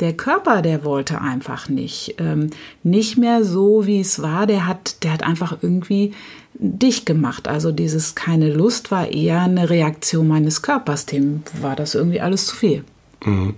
Der 0.00 0.12
Körper, 0.14 0.62
der 0.62 0.84
wollte 0.84 1.20
einfach 1.20 1.68
nicht. 1.68 2.16
Ähm, 2.18 2.50
nicht 2.82 3.16
mehr 3.16 3.44
so, 3.44 3.86
wie 3.86 4.00
es 4.00 4.22
war. 4.22 4.46
Der 4.46 4.66
hat, 4.66 5.04
der 5.04 5.12
hat 5.12 5.22
einfach 5.22 5.58
irgendwie 5.62 6.12
dicht 6.54 7.06
gemacht. 7.06 7.48
Also 7.48 7.72
dieses 7.72 8.14
keine 8.14 8.52
Lust 8.52 8.90
war 8.90 9.08
eher 9.08 9.42
eine 9.42 9.70
Reaktion 9.70 10.28
meines 10.28 10.62
Körpers. 10.62 11.06
Dem 11.06 11.42
war 11.60 11.76
das 11.76 11.94
irgendwie 11.94 12.20
alles 12.20 12.46
zu 12.46 12.56
viel. 12.56 12.84
Mhm. 13.24 13.54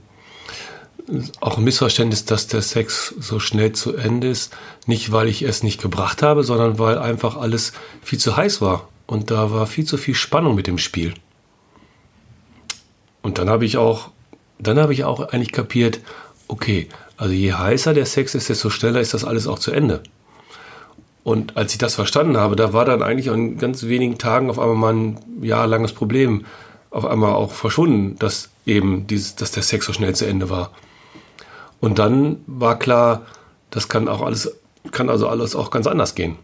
Auch 1.40 1.58
ein 1.58 1.64
Missverständnis, 1.64 2.24
dass 2.24 2.46
der 2.46 2.62
Sex 2.62 3.14
so 3.18 3.40
schnell 3.40 3.72
zu 3.72 3.96
Ende 3.96 4.28
ist. 4.28 4.54
Nicht, 4.86 5.12
weil 5.12 5.28
ich 5.28 5.42
es 5.42 5.62
nicht 5.62 5.80
gebracht 5.80 6.22
habe, 6.22 6.44
sondern 6.44 6.78
weil 6.78 6.98
einfach 6.98 7.36
alles 7.36 7.72
viel 8.02 8.18
zu 8.18 8.36
heiß 8.36 8.60
war. 8.60 8.88
Und 9.06 9.30
da 9.30 9.50
war 9.50 9.66
viel 9.66 9.84
zu 9.84 9.96
viel 9.96 10.14
Spannung 10.14 10.54
mit 10.54 10.66
dem 10.66 10.78
Spiel. 10.78 11.14
Und 13.20 13.38
dann 13.38 13.48
habe 13.50 13.64
ich 13.64 13.76
auch, 13.76 14.10
dann 14.58 14.78
habe 14.78 14.92
ich 14.92 15.04
auch 15.04 15.20
eigentlich 15.28 15.52
kapiert, 15.52 16.00
okay, 16.48 16.88
also 17.16 17.32
je 17.32 17.52
heißer 17.52 17.94
der 17.94 18.06
Sex 18.06 18.34
ist, 18.34 18.48
desto 18.48 18.70
schneller 18.70 19.00
ist 19.00 19.14
das 19.14 19.24
alles 19.24 19.46
auch 19.46 19.58
zu 19.58 19.70
Ende. 19.70 20.02
Und 21.24 21.56
als 21.56 21.72
ich 21.72 21.78
das 21.78 21.94
verstanden 21.94 22.36
habe, 22.36 22.56
da 22.56 22.72
war 22.72 22.84
dann 22.84 23.02
eigentlich 23.02 23.28
in 23.28 23.58
ganz 23.58 23.84
wenigen 23.84 24.18
Tagen 24.18 24.50
auf 24.50 24.58
einmal 24.58 24.76
mal 24.76 24.94
ein 24.94 25.18
jahrelanges 25.40 25.92
Problem 25.92 26.44
auf 26.90 27.06
einmal 27.06 27.32
auch 27.32 27.52
verschwunden, 27.52 28.18
dass 28.18 28.50
eben 28.66 29.06
dieses, 29.06 29.36
dass 29.36 29.52
der 29.52 29.62
Sex 29.62 29.86
so 29.86 29.92
schnell 29.92 30.14
zu 30.14 30.26
Ende 30.26 30.50
war. 30.50 30.72
Und 31.82 31.98
dann 31.98 32.36
war 32.46 32.78
klar, 32.78 33.22
das 33.70 33.88
kann 33.88 34.06
auch 34.06 34.22
alles, 34.22 34.56
kann 34.92 35.10
also 35.10 35.26
alles 35.26 35.56
auch 35.56 35.72
ganz 35.72 35.88
anders 35.88 36.14
gehen. 36.14 36.36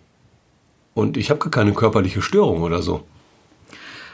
Und 0.95 1.17
ich 1.17 1.31
habe 1.31 1.39
gar 1.39 1.51
keine 1.51 1.73
körperliche 1.73 2.23
Störung 2.23 2.63
oder 2.63 2.83
so. 2.83 3.05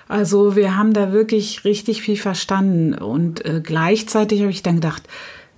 Also 0.07 0.55
wir 0.55 0.77
haben 0.77 0.93
da 0.93 1.13
wirklich 1.13 1.65
richtig 1.65 2.03
viel 2.03 2.19
verstanden 2.19 2.93
und 2.93 3.43
äh, 3.47 3.63
gleichzeitig 3.65 4.43
habe 4.43 4.51
ich 4.51 4.63
dann 4.63 4.75
gedacht, 4.77 5.05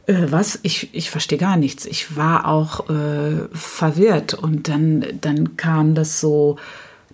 äh, 0.07 0.27
was? 0.31 0.61
Ich, 0.63 0.95
ich 0.95 1.11
verstehe 1.11 1.37
gar 1.37 1.57
nichts. 1.57 1.85
Ich 1.85 2.17
war 2.17 2.47
auch 2.47 2.89
äh, 2.89 3.49
verwirrt 3.53 4.35
und 4.35 4.69
dann, 4.69 5.05
dann 5.21 5.57
kam 5.57 5.97
das 5.97 6.21
so, 6.21 6.59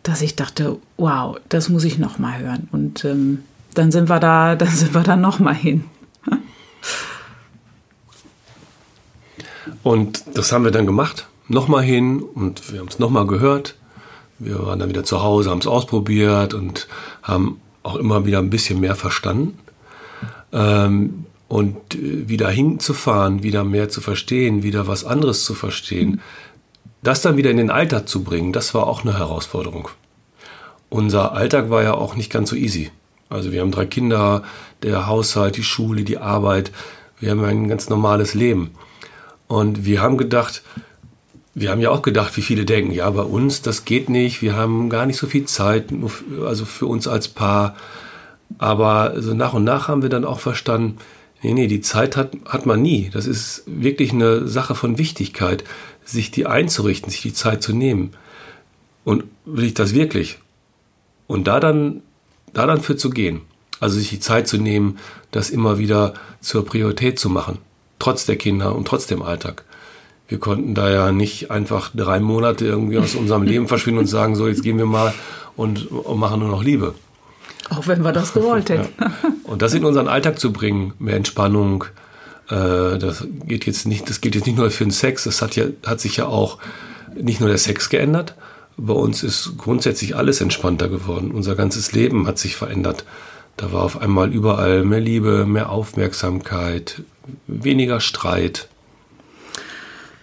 dass 0.02 0.20
ich 0.20 0.36
dachte, 0.36 0.76
wow, 0.98 1.38
das 1.48 1.70
muss 1.70 1.84
ich 1.84 1.98
noch 1.98 2.18
mal 2.18 2.38
hören. 2.38 2.68
Und 2.70 3.06
ähm, 3.06 3.44
dann 3.72 3.90
sind 3.90 4.10
wir 4.10 4.20
da, 4.20 4.56
dann 4.56 4.68
sind 4.68 4.92
wir 4.94 5.04
da 5.04 5.16
noch 5.16 5.38
mal 5.38 5.54
hin. 5.54 5.84
Und 9.82 10.24
das 10.34 10.52
haben 10.52 10.64
wir 10.64 10.70
dann 10.70 10.86
gemacht, 10.86 11.26
noch 11.48 11.68
mal 11.68 11.82
hin 11.82 12.22
und 12.22 12.72
wir 12.72 12.80
haben 12.80 12.88
es 12.88 12.98
noch 12.98 13.10
mal 13.10 13.26
gehört. 13.26 13.76
Wir 14.38 14.64
waren 14.66 14.78
dann 14.78 14.88
wieder 14.88 15.04
zu 15.04 15.22
Hause, 15.22 15.50
haben 15.50 15.60
es 15.60 15.66
ausprobiert 15.66 16.54
und 16.54 16.88
haben 17.22 17.60
auch 17.82 17.96
immer 17.96 18.26
wieder 18.26 18.38
ein 18.38 18.50
bisschen 18.50 18.80
mehr 18.80 18.96
verstanden. 18.96 19.58
Ähm, 20.52 21.26
und 21.48 21.94
äh, 21.94 22.28
wieder 22.28 22.48
hinzufahren, 22.48 23.42
wieder 23.42 23.62
mehr 23.62 23.88
zu 23.88 24.00
verstehen, 24.00 24.62
wieder 24.62 24.86
was 24.86 25.04
anderes 25.04 25.44
zu 25.44 25.54
verstehen, 25.54 26.20
das 27.02 27.20
dann 27.20 27.36
wieder 27.36 27.50
in 27.50 27.56
den 27.56 27.70
Alltag 27.70 28.08
zu 28.08 28.24
bringen, 28.24 28.52
das 28.52 28.74
war 28.74 28.86
auch 28.86 29.02
eine 29.02 29.18
Herausforderung. 29.18 29.88
Unser 30.88 31.32
Alltag 31.32 31.68
war 31.68 31.82
ja 31.82 31.94
auch 31.94 32.16
nicht 32.16 32.30
ganz 32.30 32.50
so 32.50 32.56
easy. 32.56 32.90
Also 33.28 33.52
wir 33.52 33.60
haben 33.60 33.70
drei 33.70 33.86
Kinder, 33.86 34.42
der 34.82 35.06
Haushalt, 35.06 35.56
die 35.56 35.62
Schule, 35.62 36.04
die 36.04 36.18
Arbeit. 36.18 36.70
Wir 37.18 37.30
haben 37.30 37.44
ein 37.44 37.68
ganz 37.68 37.88
normales 37.88 38.34
Leben. 38.34 38.70
Und 39.52 39.84
wir 39.84 40.00
haben 40.00 40.16
gedacht, 40.16 40.62
wir 41.54 41.70
haben 41.70 41.82
ja 41.82 41.90
auch 41.90 42.00
gedacht, 42.00 42.34
wie 42.38 42.42
viele 42.42 42.64
denken, 42.64 42.92
ja, 42.92 43.10
bei 43.10 43.20
uns, 43.22 43.60
das 43.60 43.84
geht 43.84 44.08
nicht, 44.08 44.40
wir 44.40 44.56
haben 44.56 44.88
gar 44.88 45.04
nicht 45.04 45.18
so 45.18 45.26
viel 45.26 45.44
Zeit, 45.44 45.90
also 46.42 46.64
für 46.64 46.86
uns 46.86 47.06
als 47.06 47.28
Paar. 47.28 47.76
Aber 48.56 49.20
so 49.20 49.34
nach 49.34 49.52
und 49.52 49.64
nach 49.64 49.88
haben 49.88 50.00
wir 50.00 50.08
dann 50.08 50.24
auch 50.24 50.40
verstanden, 50.40 50.96
Nee, 51.42 51.54
nee, 51.54 51.66
die 51.66 51.80
Zeit 51.80 52.16
hat, 52.16 52.36
hat 52.46 52.66
man 52.66 52.80
nie. 52.80 53.10
Das 53.12 53.26
ist 53.26 53.64
wirklich 53.66 54.12
eine 54.12 54.46
Sache 54.46 54.76
von 54.76 54.96
Wichtigkeit, 54.96 55.64
sich 56.04 56.30
die 56.30 56.46
einzurichten, 56.46 57.10
sich 57.10 57.22
die 57.22 57.34
Zeit 57.34 57.64
zu 57.64 57.72
nehmen. 57.72 58.12
Und 59.04 59.24
will 59.44 59.64
ich 59.64 59.74
das 59.74 59.92
wirklich? 59.92 60.38
Und 61.26 61.48
da 61.48 61.58
dann, 61.58 62.02
da 62.52 62.64
dann 62.66 62.80
für 62.80 62.96
zu 62.96 63.10
gehen. 63.10 63.40
Also 63.80 63.98
sich 63.98 64.10
die 64.10 64.20
Zeit 64.20 64.46
zu 64.46 64.56
nehmen, 64.56 64.98
das 65.32 65.50
immer 65.50 65.78
wieder 65.78 66.14
zur 66.40 66.64
Priorität 66.64 67.18
zu 67.18 67.28
machen. 67.28 67.58
Trotz 68.02 68.26
der 68.26 68.34
Kinder 68.34 68.74
und 68.74 68.88
trotz 68.88 69.06
dem 69.06 69.22
Alltag. 69.22 69.62
Wir 70.26 70.38
konnten 70.38 70.74
da 70.74 70.90
ja 70.90 71.12
nicht 71.12 71.52
einfach 71.52 71.92
drei 71.94 72.18
Monate 72.18 72.66
irgendwie 72.66 72.98
aus 72.98 73.14
unserem 73.14 73.44
Leben 73.44 73.68
verschwinden 73.68 74.00
und 74.00 74.06
sagen, 74.08 74.34
so, 74.34 74.48
jetzt 74.48 74.64
gehen 74.64 74.76
wir 74.76 74.86
mal 74.86 75.14
und, 75.54 75.88
und 75.88 76.18
machen 76.18 76.40
nur 76.40 76.48
noch 76.48 76.64
Liebe. 76.64 76.94
Auch 77.70 77.86
wenn 77.86 78.02
wir 78.02 78.10
das 78.10 78.34
gewollt 78.34 78.70
hätten. 78.70 78.88
Ja. 79.00 79.12
Und 79.44 79.62
das 79.62 79.72
in 79.72 79.84
unseren 79.84 80.08
Alltag 80.08 80.40
zu 80.40 80.52
bringen, 80.52 80.94
mehr 80.98 81.14
Entspannung, 81.14 81.84
äh, 82.50 82.98
das 82.98 83.24
geht 83.46 83.66
jetzt 83.66 83.86
nicht, 83.86 84.10
das 84.10 84.20
gilt 84.20 84.34
jetzt 84.34 84.46
nicht 84.46 84.56
nur 84.56 84.68
für 84.72 84.84
den 84.84 84.90
Sex, 84.90 85.22
das 85.22 85.40
hat 85.40 85.54
ja, 85.54 85.66
hat 85.86 86.00
sich 86.00 86.16
ja 86.16 86.26
auch 86.26 86.58
nicht 87.14 87.38
nur 87.38 87.48
der 87.48 87.58
Sex 87.58 87.88
geändert. 87.88 88.34
Bei 88.76 88.94
uns 88.94 89.22
ist 89.22 89.52
grundsätzlich 89.58 90.16
alles 90.16 90.40
entspannter 90.40 90.88
geworden. 90.88 91.30
Unser 91.30 91.54
ganzes 91.54 91.92
Leben 91.92 92.26
hat 92.26 92.40
sich 92.40 92.56
verändert. 92.56 93.04
Da 93.56 93.72
war 93.72 93.84
auf 93.84 94.00
einmal 94.00 94.32
überall 94.32 94.84
mehr 94.84 95.00
Liebe, 95.00 95.46
mehr 95.46 95.70
Aufmerksamkeit, 95.70 97.02
weniger 97.46 98.00
Streit. 98.00 98.68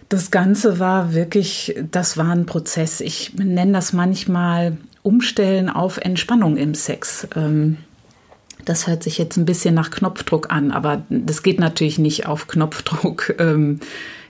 Das 0.10 0.32
Ganze 0.32 0.80
war 0.80 1.14
wirklich, 1.14 1.76
das 1.92 2.18
war 2.18 2.32
ein 2.32 2.48
Prozess. 2.48 3.00
Ich 3.00 3.36
nenne 3.36 3.74
das 3.74 3.94
manchmal 3.94 4.78
Umstellen 5.04 5.70
auf 5.70 5.98
Entspannung 5.98 6.58
im 6.58 6.74
Sex. 6.74 7.28
Ähm, 7.36 7.78
das 8.66 8.88
hört 8.88 9.04
sich 9.04 9.18
jetzt 9.18 9.38
ein 9.38 9.46
bisschen 9.46 9.76
nach 9.76 9.92
Knopfdruck 9.92 10.52
an, 10.52 10.72
aber 10.72 11.04
das 11.10 11.44
geht 11.44 11.60
natürlich 11.60 12.00
nicht 12.00 12.26
auf 12.26 12.48
Knopfdruck. 12.48 13.36
Ähm, 13.40 13.80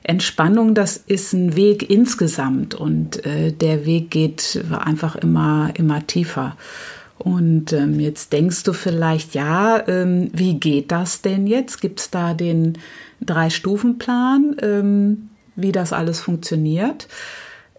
Entspannung, 0.04 0.76
das 0.76 0.98
ist 0.98 1.34
ein 1.34 1.56
Weg 1.56 1.90
insgesamt 1.90 2.74
und 2.74 3.26
äh, 3.26 3.52
der 3.52 3.86
Weg 3.86 4.10
geht 4.12 4.64
einfach 4.72 5.16
immer, 5.16 5.72
immer 5.76 6.06
tiefer. 6.08 6.56
Und 7.20 7.74
ähm, 7.74 8.00
jetzt 8.00 8.32
denkst 8.32 8.64
du 8.64 8.74
vielleicht, 8.74 9.36
ja, 9.36 9.86
ähm, 9.88 10.30
wie 10.34 10.56
geht 10.56 10.92
das 10.92 11.22
denn 11.22 11.48
jetzt? 11.48 11.82
Gibt 11.82 12.00
es 12.00 12.10
da 12.10 12.34
den 12.34 12.78
Drei-Stufen-Plan, 13.22 14.56
ähm, 14.62 15.30
wie 15.56 15.74
das 15.74 15.92
alles 15.92 16.22
funktioniert? 16.22 17.08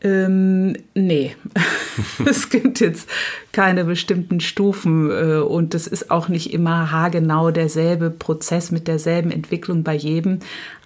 Ähm, 0.02 0.76
nee, 0.94 1.36
es 2.26 2.48
gibt 2.48 2.80
jetzt 2.80 3.08
keine 3.52 3.84
bestimmten 3.84 4.40
Stufen 4.40 5.10
äh, 5.10 5.38
und 5.38 5.74
es 5.74 5.86
ist 5.86 6.10
auch 6.10 6.28
nicht 6.28 6.52
immer 6.52 6.90
haargenau 6.90 7.50
derselbe 7.50 8.10
Prozess 8.10 8.70
mit 8.70 8.88
derselben 8.88 9.30
Entwicklung 9.30 9.82
bei 9.82 9.94
jedem. 9.94 10.38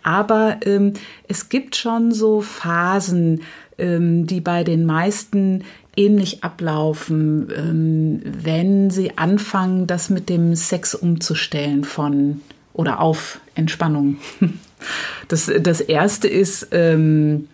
Aber 0.03 0.59
ähm, 0.65 0.95
es 1.29 1.49
gibt 1.49 1.77
schon 1.77 2.13
so 2.13 2.41
Phasen, 2.41 3.43
ähm, 3.79 4.27
die 4.27 4.41
bei 4.41 4.65
den 4.65 4.85
meisten 4.85 5.65
ähnlich 5.97 6.45
ablaufen, 6.45 7.49
ähm, 7.57 8.23
wenn 8.25 8.91
sie 8.91 9.17
anfangen, 9.17 9.87
das 9.87 10.11
mit 10.11 10.29
dem 10.29 10.55
Sex 10.55 10.95
umzustellen 10.95 11.85
von 11.85 12.41
oder 12.73 13.01
auf 13.01 13.41
Entspannung. 13.55 14.19
Das, 15.29 15.51
das 15.61 15.81
erste 15.81 16.29
ist, 16.29 16.69
ähm, 16.73 17.49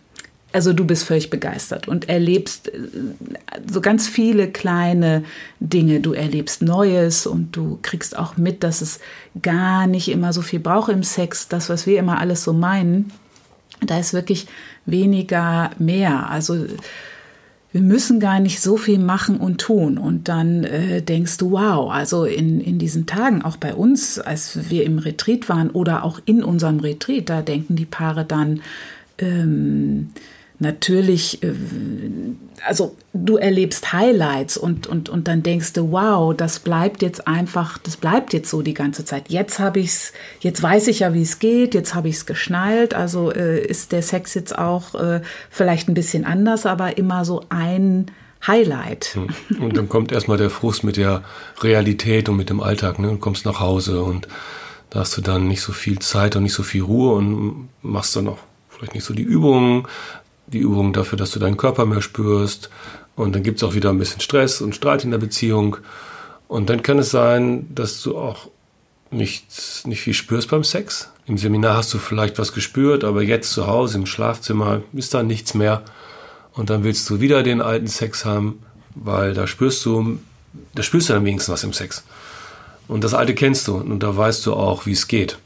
also 0.53 0.73
du 0.73 0.85
bist 0.85 1.05
völlig 1.05 1.31
begeistert 1.31 1.87
und 1.87 2.09
erlebst 2.09 2.69
äh, 2.69 2.79
so 3.71 3.81
ganz 3.81 4.09
viele 4.09 4.51
kleine 4.51 5.23
Dinge. 5.61 6.01
Du 6.01 6.13
erlebst 6.13 6.63
Neues 6.63 7.27
und 7.27 7.55
du 7.57 7.79
kriegst 7.83 8.19
auch 8.19 8.37
mit, 8.37 8.65
dass 8.65 8.81
es 8.81 8.99
gar 9.43 9.87
nicht 9.87 10.09
immer 10.09 10.33
so 10.33 10.43
viel 10.43 10.59
braucht 10.59 10.91
im 10.91 11.05
Sex, 11.05 11.47
das, 11.49 11.69
was 11.69 11.87
wir 11.87 11.99
immer 11.99 12.19
alles 12.19 12.43
so 12.43 12.53
meinen. 12.53 13.13
Da 13.81 13.99
ist 13.99 14.13
wirklich 14.13 14.47
weniger 14.87 15.71
mehr. 15.79 16.29
Also 16.31 16.67
wir 17.73 17.81
müssen 17.83 18.19
gar 18.19 18.41
nicht 18.41 18.61
so 18.61 18.77
viel 18.77 18.99
machen 18.99 19.37
und 19.37 19.61
tun. 19.61 19.97
Und 19.97 20.29
dann 20.29 20.65
äh, 20.65 21.03
denkst 21.03 21.37
du, 21.39 21.53
wow, 21.53 21.91
also 21.91 22.25
in, 22.25 22.61
in 22.61 22.79
diesen 22.79 23.07
Tagen, 23.07 23.43
auch 23.43 23.57
bei 23.57 23.75
uns, 23.75 24.19
als 24.19 24.71
wir 24.71 24.85
im 24.85 24.99
Retreat 24.99 25.49
waren 25.49 25.71
oder 25.71 26.05
auch 26.05 26.21
in 26.25 26.43
unserem 26.43 26.81
Retreat, 26.81 27.29
da 27.29 27.43
denken 27.43 27.77
die 27.77 27.87
Paare 27.87 28.25
dann, 28.25 28.63
ähm, 29.19 30.11
natürlich, 30.61 31.43
äh, 31.43 31.53
also 32.67 32.95
du 33.13 33.37
erlebst 33.37 33.93
Highlights 33.93 34.57
und, 34.57 34.87
und, 34.87 35.09
und 35.09 35.27
dann 35.27 35.43
denkst 35.43 35.73
du, 35.73 35.91
wow, 35.91 36.35
das 36.37 36.61
bleibt 36.61 37.03
jetzt 37.03 37.27
einfach, 37.27 37.79
das 37.79 37.97
bleibt 37.97 38.33
jetzt 38.33 38.51
so 38.51 38.63
die 38.63 38.75
ganze 38.75 39.05
Zeit. 39.05 39.31
Jetzt 39.31 39.59
habe 39.59 39.81
ich's, 39.81 40.13
jetzt 40.41 40.63
weiß 40.63 40.89
ich 40.89 41.01
ja, 41.01 41.15
wie 41.15 41.23
es 41.23 41.39
geht, 41.39 41.75
jetzt 41.75 41.95
habe 41.95 42.09
ich 42.09 42.17
es 42.17 42.27
geschnallt. 42.27 42.95
Also 42.95 43.33
äh, 43.33 43.65
ist 43.65 43.93
der 43.93 44.03
Sex 44.03 44.35
jetzt 44.35 44.57
auch 44.57 44.95
äh, 44.95 45.23
vielleicht 45.49 45.89
ein 45.89 45.95
bisschen 45.95 46.25
anders, 46.25 46.67
aber 46.67 46.99
immer 46.99 47.25
so 47.25 47.45
ein 47.49 48.07
Highlight. 48.47 49.15
Hm. 49.15 49.63
Und 49.63 49.77
dann 49.77 49.89
kommt 49.89 50.13
erstmal 50.13 50.39
der 50.39 50.51
Frust 50.51 50.85
mit 50.85 50.97
der 50.97 51.23
Realität 51.63 52.29
und 52.29 52.37
mit 52.37 52.51
dem 52.51 52.61
Alltag. 52.61 52.99
Ne? 52.99 53.09
Du 53.09 53.19
kommst 53.19 53.45
nach 53.45 53.61
Hause 53.61 54.03
und 54.03 54.29
da 54.91 55.01
hast 55.01 55.17
du 55.17 55.21
dann 55.21 55.49
nicht 55.49 55.63
so 55.63 55.73
viel 55.73 55.99
Zeit 56.01 56.37
und 56.37 56.43
nicht 56.43 56.55
so 56.55 56.63
viel 56.63 56.83
Ruhe 56.83 57.15
und 57.15 57.69
machst 57.83 58.17
dann 58.17 58.29
auch 58.29 58.39
vielleicht 58.69 58.95
nicht 58.95 59.05
so 59.05 59.15
die 59.15 59.23
Übungen, 59.23 59.87
die 60.53 60.59
Übung 60.59 60.93
dafür, 60.93 61.19
dass 61.19 61.31
du 61.31 61.39
deinen 61.39 61.57
Körper 61.57 61.87
mehr 61.87 62.03
spürst. 62.03 62.71
Und 63.17 63.35
dann 63.35 63.43
gibt 63.43 63.59
es 63.59 63.65
auch 63.65 63.75
wieder 63.75 63.91
ein 63.91 63.99
bisschen 63.99 64.21
Stress 64.21 64.61
und 64.61 64.75
Streit 64.75 65.05
in 65.05 65.11
der 65.11 65.19
Beziehung. 65.19 65.77
Und 66.49 66.71
dann 66.71 66.83
kann 66.83 66.99
es 66.99 67.11
sein, 67.11 67.67
dass 67.75 68.03
du 68.03 68.17
auch 68.17 68.49
nicht, 69.11 69.47
nicht 69.85 70.01
viel 70.01 70.15
spürst 70.15 70.51
beim 70.51 70.65
Sex. 70.65 71.11
Im 71.27 71.39
Seminar 71.39 71.77
hast 71.77 71.93
du 71.95 71.99
vielleicht 71.99 72.39
was 72.39 72.53
gespürt, 72.53 73.05
aber 73.05 73.23
jetzt 73.23 73.53
zu 73.53 73.67
Hause 73.67 73.99
im 73.99 74.07
Schlafzimmer 74.07 74.83
ist 74.93 75.15
da 75.15 75.23
nichts 75.23 75.55
mehr. 75.55 75.83
Und 76.53 76.71
dann 76.71 76.85
willst 76.85 77.09
du 77.11 77.21
wieder 77.21 77.43
den 77.43 77.61
alten 77.61 77.87
Sex 77.87 78.25
haben, 78.25 78.61
weil 78.95 79.35
da 79.35 79.47
spürst 79.47 79.85
du, 79.85 80.19
da 80.75 80.83
spürst 80.83 81.09
du 81.09 81.13
dann 81.13 81.25
wenigstens 81.25 81.53
was 81.53 81.65
im 81.65 81.73
Sex. 81.73 82.05
Und 82.89 83.05
das 83.05 83.15
Alte 83.15 83.35
kennst 83.35 83.69
du 83.69 83.77
und 83.77 84.01
da 84.01 84.17
weißt 84.17 84.45
du 84.47 84.55
auch, 84.55 84.87
wie 84.87 84.93
es 84.93 85.07
geht. 85.07 85.39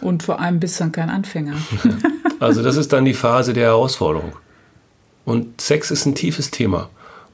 Und 0.00 0.22
vor 0.22 0.40
allem 0.40 0.60
bist 0.60 0.78
du 0.78 0.84
dann 0.84 0.92
kein 0.92 1.10
Anfänger. 1.10 1.54
Also 2.40 2.62
das 2.62 2.76
ist 2.76 2.92
dann 2.92 3.06
die 3.06 3.14
Phase 3.14 3.54
der 3.54 3.68
Herausforderung. 3.68 4.32
Und 5.24 5.60
Sex 5.60 5.90
ist 5.90 6.04
ein 6.04 6.14
tiefes 6.14 6.50
Thema. 6.50 6.90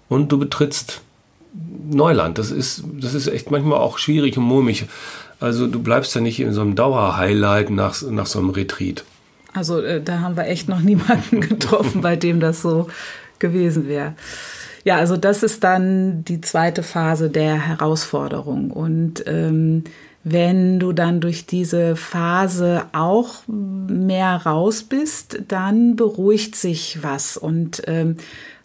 Und 0.09 0.31
du 0.31 0.39
betrittst 0.39 1.01
Neuland. 1.89 2.39
Das 2.39 2.51
ist, 2.51 2.85
das 3.01 3.15
ist 3.15 3.27
echt 3.27 3.51
manchmal 3.51 3.79
auch 3.79 3.99
schwierig 3.99 4.37
und 4.39 4.45
mulmig. 4.45 4.87
Also 5.41 5.67
du 5.67 5.83
bleibst 5.83 6.15
ja 6.15 6.21
nicht 6.21 6.39
in 6.39 6.53
so 6.53 6.61
einem 6.61 6.77
Dauerhighlight 6.77 7.71
nach, 7.71 8.01
nach 8.03 8.27
so 8.27 8.39
einem 8.39 8.51
Retreat. 8.51 9.05
Also 9.53 9.81
äh, 9.81 10.01
da 10.01 10.21
haben 10.21 10.37
wir 10.37 10.47
echt 10.47 10.69
noch 10.69 10.81
niemanden 10.81 11.41
getroffen, 11.49 12.03
bei 12.03 12.15
dem 12.15 12.39
das 12.39 12.63
so 12.63 12.89
gewesen 13.39 13.89
wäre. 13.89 14.15
Ja, 14.85 14.97
also 14.97 15.17
das 15.17 15.43
ist 15.43 15.65
dann 15.65 16.25
die 16.25 16.41
zweite 16.41 16.83
Phase 16.83 17.31
der 17.31 17.55
Herausforderung. 17.55 18.71
Und 18.71 19.25
ähm, 19.27 19.85
wenn 20.23 20.79
du 20.79 20.93
dann 20.93 21.21
durch 21.21 21.47
diese 21.47 21.97
Phase 21.97 22.85
auch 22.93 23.43
mehr 23.47 24.37
raus 24.45 24.83
bist, 24.83 25.43
dann 25.49 25.97
beruhigt 25.97 26.57
sich 26.57 27.03
was 27.03 27.37
und 27.37 27.83
ähm, 27.87 28.17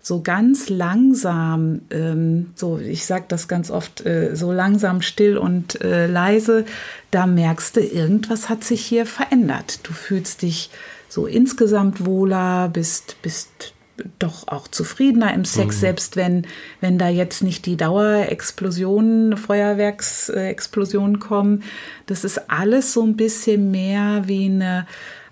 so 0.02 0.22
ganz 0.22 0.70
langsam, 0.70 1.82
ähm, 1.90 2.52
so 2.56 2.78
ich 2.78 3.06
sage 3.06 3.26
das 3.28 3.48
ganz 3.48 3.72
oft, 3.72 4.06
äh, 4.06 4.36
so 4.36 4.52
langsam 4.52 5.02
still 5.02 5.38
und 5.38 5.82
äh, 5.82 6.08
leise, 6.08 6.66
da 7.10 7.26
merkst 7.26 7.78
du, 7.78 7.82
irgendwas 7.82 8.50
hat 8.50 8.64
sich 8.64 8.86
hier 8.86 9.06
verändert. 9.06 9.80
Du 9.88 9.94
fühlst 9.94 10.42
dich 10.42 10.70
so 11.10 11.26
insgesamt 11.26 12.06
wohler, 12.06 12.70
bist, 12.70 13.16
bist 13.22 13.75
doch 14.20 14.48
auch 14.48 14.68
zufriedener 14.68 15.34
im 15.34 15.46
Sex, 15.46 15.78
mhm. 15.78 15.80
selbst 15.80 16.16
wenn, 16.16 16.48
wenn 16.82 16.98
da 16.98 17.10
jetzt 17.10 17.42
nicht 17.44 17.66
die 17.66 17.78
Dauerexplosionen, 17.78 19.38
Feuerwerksexplosionen 19.38 21.20
kommen. 21.20 21.64
Das 22.06 22.24
ist 22.24 22.50
alles 22.50 22.94
so 22.94 23.04
ein 23.04 23.16
bisschen 23.16 23.72
mehr 23.72 24.24
wie 24.25 24.46
eine 24.46 24.88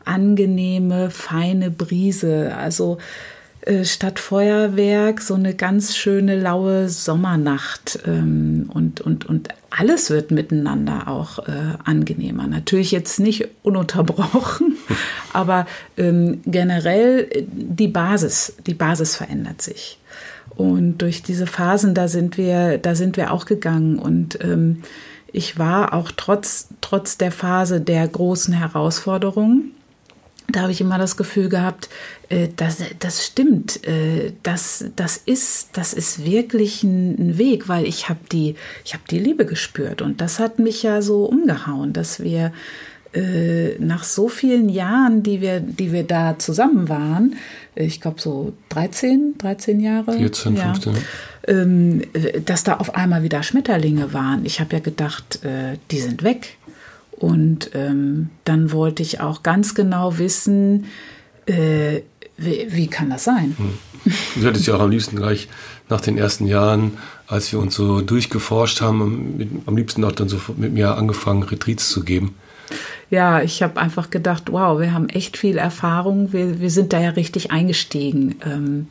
angenehme, 0.06 1.10
feine 1.10 1.72
Brise. 1.72 2.56
Also 2.58 2.98
äh, 3.66 3.86
statt 3.86 4.20
Feuerwerk 4.20 5.22
so 5.22 5.36
eine 5.36 5.54
ganz 5.54 5.96
schöne 5.96 6.40
laue 6.40 6.90
Sommernacht 6.90 8.00
ähm, 8.06 8.70
und, 8.74 9.02
und, 9.02 9.26
und 9.26 9.50
alles 9.70 10.10
wird 10.10 10.32
miteinander 10.32 11.08
auch 11.08 11.40
äh, 11.40 11.78
angenehmer. 11.84 12.48
Natürlich 12.48 12.92
jetzt 12.92 13.20
nicht 13.20 13.48
ununterbrochen, 13.64 14.78
aber 15.34 15.66
ähm, 15.98 16.42
generell 16.46 17.28
äh, 17.32 17.44
die 17.48 17.88
Basis, 17.88 18.56
die 18.68 18.74
Basis 18.74 19.16
verändert 19.16 19.62
sich. 19.62 19.98
Und 20.50 20.98
durch 20.98 21.24
diese 21.24 21.48
Phasen, 21.48 21.94
da 21.94 22.08
sind 22.08 22.38
wir, 22.38 22.78
da 22.78 22.96
sind 22.96 23.18
wir 23.18 23.32
auch 23.32 23.46
gegangen 23.46 23.98
und 23.98 24.44
ähm, 24.44 24.84
ich 25.32 25.58
war 25.58 25.94
auch 25.94 26.12
trotz, 26.16 26.68
trotz 26.82 27.18
der 27.18 27.32
Phase 27.32 27.82
der 27.82 28.08
großen 28.08 28.54
Herausforderungen, 28.54 29.72
da 30.52 30.62
habe 30.62 30.72
ich 30.72 30.82
immer 30.82 30.98
das 30.98 31.18
Gefühl 31.18 31.50
gehabt, 31.50 31.90
äh, 32.30 32.50
das, 32.56 32.78
das 33.00 33.26
stimmt, 33.26 33.86
äh, 33.88 34.34
das, 34.44 34.86
das, 34.96 35.18
ist, 35.18 35.70
das 35.74 35.94
ist 35.94 36.26
wirklich 36.26 36.84
ein, 36.84 37.38
Weg, 37.38 37.68
weil 37.68 37.86
ich 37.86 38.10
habe 38.10 38.20
die, 38.32 38.56
ich 38.86 38.94
hab 38.94 39.08
die 39.08 39.18
Liebe 39.18 39.46
gespürt 39.46 40.02
und 40.02 40.22
das 40.22 40.40
hat 40.40 40.60
mich 40.60 40.84
ja 40.84 41.02
so 41.02 41.26
umgehauen, 41.26 41.94
dass 41.94 42.22
wir 42.22 42.52
äh, 43.14 43.76
nach 43.80 44.04
so 44.04 44.28
vielen 44.28 44.70
Jahren, 44.70 45.24
die 45.24 45.42
wir, 45.42 45.60
die 45.60 45.92
wir 45.92 46.04
da 46.04 46.38
zusammen 46.38 46.90
waren, 46.90 47.36
ich 47.76 48.02
glaube 48.02 48.22
so 48.22 48.54
13, 48.70 49.36
13 49.38 49.80
Jahre. 49.80 50.14
14, 50.18 50.56
ja, 50.56 50.74
15. 50.74 50.94
Ähm, 51.48 52.02
dass 52.46 52.64
da 52.64 52.76
auf 52.76 52.96
einmal 52.96 53.24
wieder 53.24 53.42
Schmetterlinge 53.42 54.14
waren. 54.14 54.46
Ich 54.46 54.60
habe 54.60 54.76
ja 54.76 54.80
gedacht, 54.80 55.40
die 55.92 56.00
sind 56.00 56.24
weg. 56.24 56.58
Und 57.24 57.70
ähm, 57.74 58.32
dann 58.44 58.74
wollte 58.74 59.02
ich 59.02 59.22
auch 59.22 59.44
ganz 59.44 59.76
genau 59.76 60.18
wissen, 60.18 60.88
äh, 61.46 62.02
wie, 62.36 62.68
wie, 62.68 62.88
kann 62.88 63.10
das 63.10 63.24
sein? 63.24 63.56
Hm. 63.58 64.12
Du 64.36 64.46
hättest 64.46 64.68
ja 64.68 64.76
auch 64.76 64.82
am 64.82 64.92
liebsten 64.92 65.16
gleich 65.16 65.48
nach 65.88 66.02
den 66.02 66.18
ersten 66.18 66.48
Jahren, 66.48 66.98
als 67.28 67.54
wir 67.54 67.60
uns 67.60 67.76
so 67.76 68.02
durchgeforscht 68.02 68.82
haben, 68.82 69.38
mit, 69.38 69.50
am 69.68 69.78
liebsten 69.78 70.04
auch 70.04 70.12
dann 70.12 70.28
so 70.28 70.38
mit 70.58 70.74
mir 70.74 70.98
angefangen, 70.98 71.44
Retreats 71.44 71.88
zu 71.88 72.04
geben. 72.04 72.36
Ja, 73.10 73.42
ich 73.42 73.64
habe 73.64 73.80
einfach 73.80 74.10
gedacht, 74.10 74.52
wow, 74.52 74.78
wir 74.78 74.92
haben 74.92 75.08
echt 75.08 75.38
viel 75.38 75.58
Erfahrung, 75.58 76.34
wir, 76.34 76.60
wir 76.60 76.70
sind 76.70 76.92
da 76.92 77.00
ja 77.00 77.12
richtig 77.12 77.52
eingestiegen. 77.52 78.36
Ähm, 78.46 78.88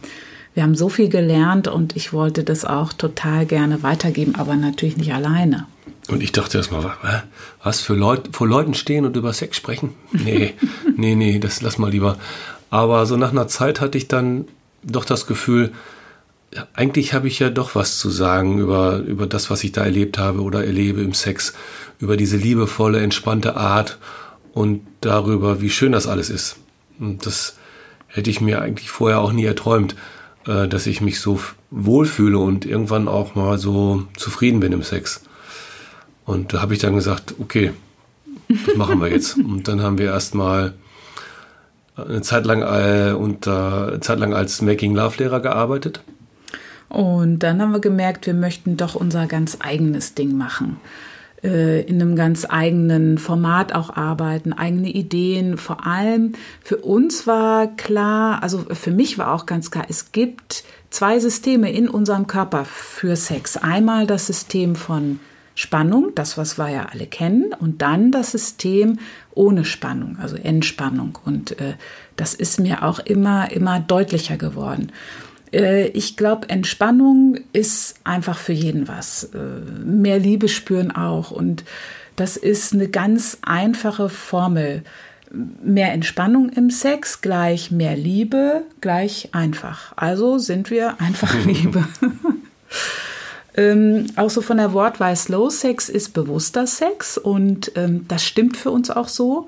wir 0.55 0.63
haben 0.63 0.75
so 0.75 0.89
viel 0.89 1.11
gelernt 1.11 1.69
und 1.69 1.97
ich 1.97 2.15
wollte 2.15 2.45
das 2.45 2.65
auch 2.65 2.95
total 2.95 3.45
gerne 3.45 3.83
weitergeben, 3.83 4.37
aber 4.37 4.57
natürlich 4.57 4.97
nicht 4.97 5.13
alleine. 5.13 5.67
Und 6.13 6.23
ich 6.23 6.33
dachte 6.33 6.59
erstmal, 6.59 6.95
was 7.63 7.81
für 7.81 7.95
Leute 7.95 8.31
vor 8.33 8.47
Leuten 8.47 8.75
stehen 8.75 9.07
und 9.07 9.17
über 9.17 9.33
Sex 9.33 9.57
sprechen? 9.57 9.95
Nee, 10.13 10.55
nee, 10.97 11.15
nee, 11.15 11.39
das 11.39 11.63
lass 11.63 11.79
mal 11.79 11.91
lieber. 11.91 12.19
Aber 12.69 13.07
so 13.07 13.17
nach 13.17 13.31
einer 13.31 13.49
Zeit 13.49 13.81
hatte 13.81 13.97
ich 13.97 14.09
dann 14.09 14.47
doch 14.83 15.07
das 15.07 15.27
Gefühl, 15.27 15.73
eigentlich 16.75 17.15
habe 17.15 17.29
ich 17.29 17.39
ja 17.39 17.49
doch 17.49 17.75
was 17.75 17.99
zu 17.99 18.11
sagen 18.11 18.59
über, 18.59 18.99
über 18.99 19.27
das, 19.27 19.49
was 19.49 19.65
ich 19.65 19.73
da 19.73 19.85
erlebt 19.85 20.19
habe 20.19 20.43
oder 20.43 20.65
erlebe 20.65 21.01
im 21.01 21.15
Sex, 21.15 21.55
über 21.99 22.19
diese 22.19 22.37
liebevolle, 22.37 23.01
entspannte 23.01 23.57
Art 23.57 23.99
und 24.53 24.83
darüber, 25.01 25.63
wie 25.63 25.71
schön 25.71 25.93
das 25.93 26.07
alles 26.07 26.29
ist. 26.29 26.57
Und 26.99 27.25
das 27.25 27.57
hätte 28.07 28.29
ich 28.29 28.43
mir 28.43 28.61
eigentlich 28.61 28.91
vorher 28.91 29.21
auch 29.21 29.33
nie 29.33 29.47
erträumt, 29.47 29.97
äh, 30.47 30.69
dass 30.69 30.87
ich 30.87 31.01
mich 31.01 31.21
so 31.21 31.41
wohlfühle 31.71 32.39
und 32.39 32.67
irgendwann 32.67 33.09
auch 33.09 33.35
mal 33.35 33.57
so 33.57 34.05
zufrieden 34.15 34.61
bin 34.61 34.73
im 34.73 34.83
Sex. 34.83 35.23
Und 36.25 36.53
da 36.53 36.63
habe 36.63 36.75
ich 36.75 36.81
dann 36.81 36.95
gesagt, 36.95 37.35
okay, 37.41 37.73
das 38.49 38.77
machen 38.77 39.01
wir 39.01 39.09
jetzt. 39.09 39.37
Und 39.39 39.69
dann 39.69 39.83
haben 39.83 39.99
wir 39.99 40.07
erstmal 40.07 40.75
eine 41.97 42.23
Zeit 42.23 42.47
lang, 42.47 42.63
äh, 42.63 43.13
unter, 43.13 43.89
eine 43.89 44.01
Zeit 44.01 44.19
lang 44.19 44.35
als 44.35 44.63
Making 44.63 44.95
Love 44.95 45.19
Lehrer 45.19 45.41
gearbeitet. 45.41 46.01
Und 46.89 47.41
dann 47.41 47.61
haben 47.61 47.73
wir 47.73 47.81
gemerkt, 47.81 48.27
wir 48.27 48.35
möchten 48.35 48.77
doch 48.77 48.95
unser 48.95 49.27
ganz 49.27 49.59
eigenes 49.61 50.15
Ding 50.15 50.37
machen. 50.37 50.77
Äh, 51.43 51.83
in 51.83 52.01
einem 52.01 52.15
ganz 52.15 52.47
eigenen 52.49 53.19
Format 53.19 53.75
auch 53.75 53.91
arbeiten, 53.97 54.53
eigene 54.53 54.91
Ideen. 54.91 55.59
Vor 55.59 55.87
allem 55.87 56.35
für 56.63 56.77
uns 56.77 57.27
war 57.27 57.67
klar, 57.67 58.43
also 58.43 58.65
für 58.71 58.93
mich 58.93 59.19
war 59.19 59.33
auch 59.33 59.47
ganz 59.47 59.71
klar, 59.71 59.87
es 59.89 60.13
gibt 60.13 60.63
zwei 60.91 61.19
Systeme 61.19 61.73
in 61.73 61.89
unserem 61.89 62.29
Körper 62.29 62.65
für 62.65 63.17
Sex. 63.17 63.57
Einmal 63.57 64.07
das 64.07 64.29
System 64.29 64.77
von 64.77 65.19
Spannung, 65.55 66.13
das, 66.15 66.39
was 66.39 66.59
wir 66.59 66.69
ja 66.69 66.87
alle 66.93 67.07
kennen, 67.07 67.55
und 67.59 67.83
dann 67.83 68.11
das 68.11 68.33
System 68.33 68.99
ohne 69.35 69.65
Spannung, 69.65 70.17
also 70.21 70.37
Entspannung. 70.37 71.19
Und 71.25 71.61
äh, 71.61 71.75
das 72.17 72.35
ist 72.35 72.61
mir 72.61 72.83
auch 72.83 72.99
immer, 72.99 73.51
immer 73.51 73.81
deutlicher 73.81 74.37
geworden. 74.37 74.93
Äh, 75.53 75.89
ich 75.89 76.17
glaube, 76.17 76.49
Entspannung 76.49 77.39
ist 77.53 77.97
einfach 78.05 78.39
für 78.39 78.53
jeden 78.53 78.89
was. 78.89 79.25
Äh, 79.35 79.39
mehr 79.85 80.19
Liebe 80.19 80.49
spüren 80.49 80.91
auch. 80.91 81.31
Und 81.31 81.65
das 82.17 82.37
ist 82.37 82.73
eine 82.73 82.89
ganz 82.89 83.39
einfache 83.43 84.09
Formel. 84.09 84.83
mehr 85.63 85.93
Entspannung 85.93 86.51
im 86.51 86.69
Sex 86.69 87.23
gleich 87.23 87.71
mehr 87.71 87.97
Liebe 87.97 88.65
gleich 88.83 89.31
einfach. 89.33 89.95
Also 89.97 90.37
sind 90.39 90.71
wir 90.71 91.01
einfach 91.01 91.35
Liebe. 91.47 91.85
ähm, 93.55 94.07
auch 94.17 94.31
so 94.31 94.41
von 94.41 94.57
der 94.57 94.73
Wortwahl 94.73 95.15
Slow 95.15 95.51
Sex 95.51 95.89
ist 95.89 96.15
bewusster 96.15 96.67
Sex 96.67 97.19
und 97.19 97.73
ähm, 97.77 98.07
das 98.09 98.25
stimmt 98.25 98.57
für 98.57 98.71
uns 98.71 98.91
auch 98.91 99.09
so. 99.09 99.47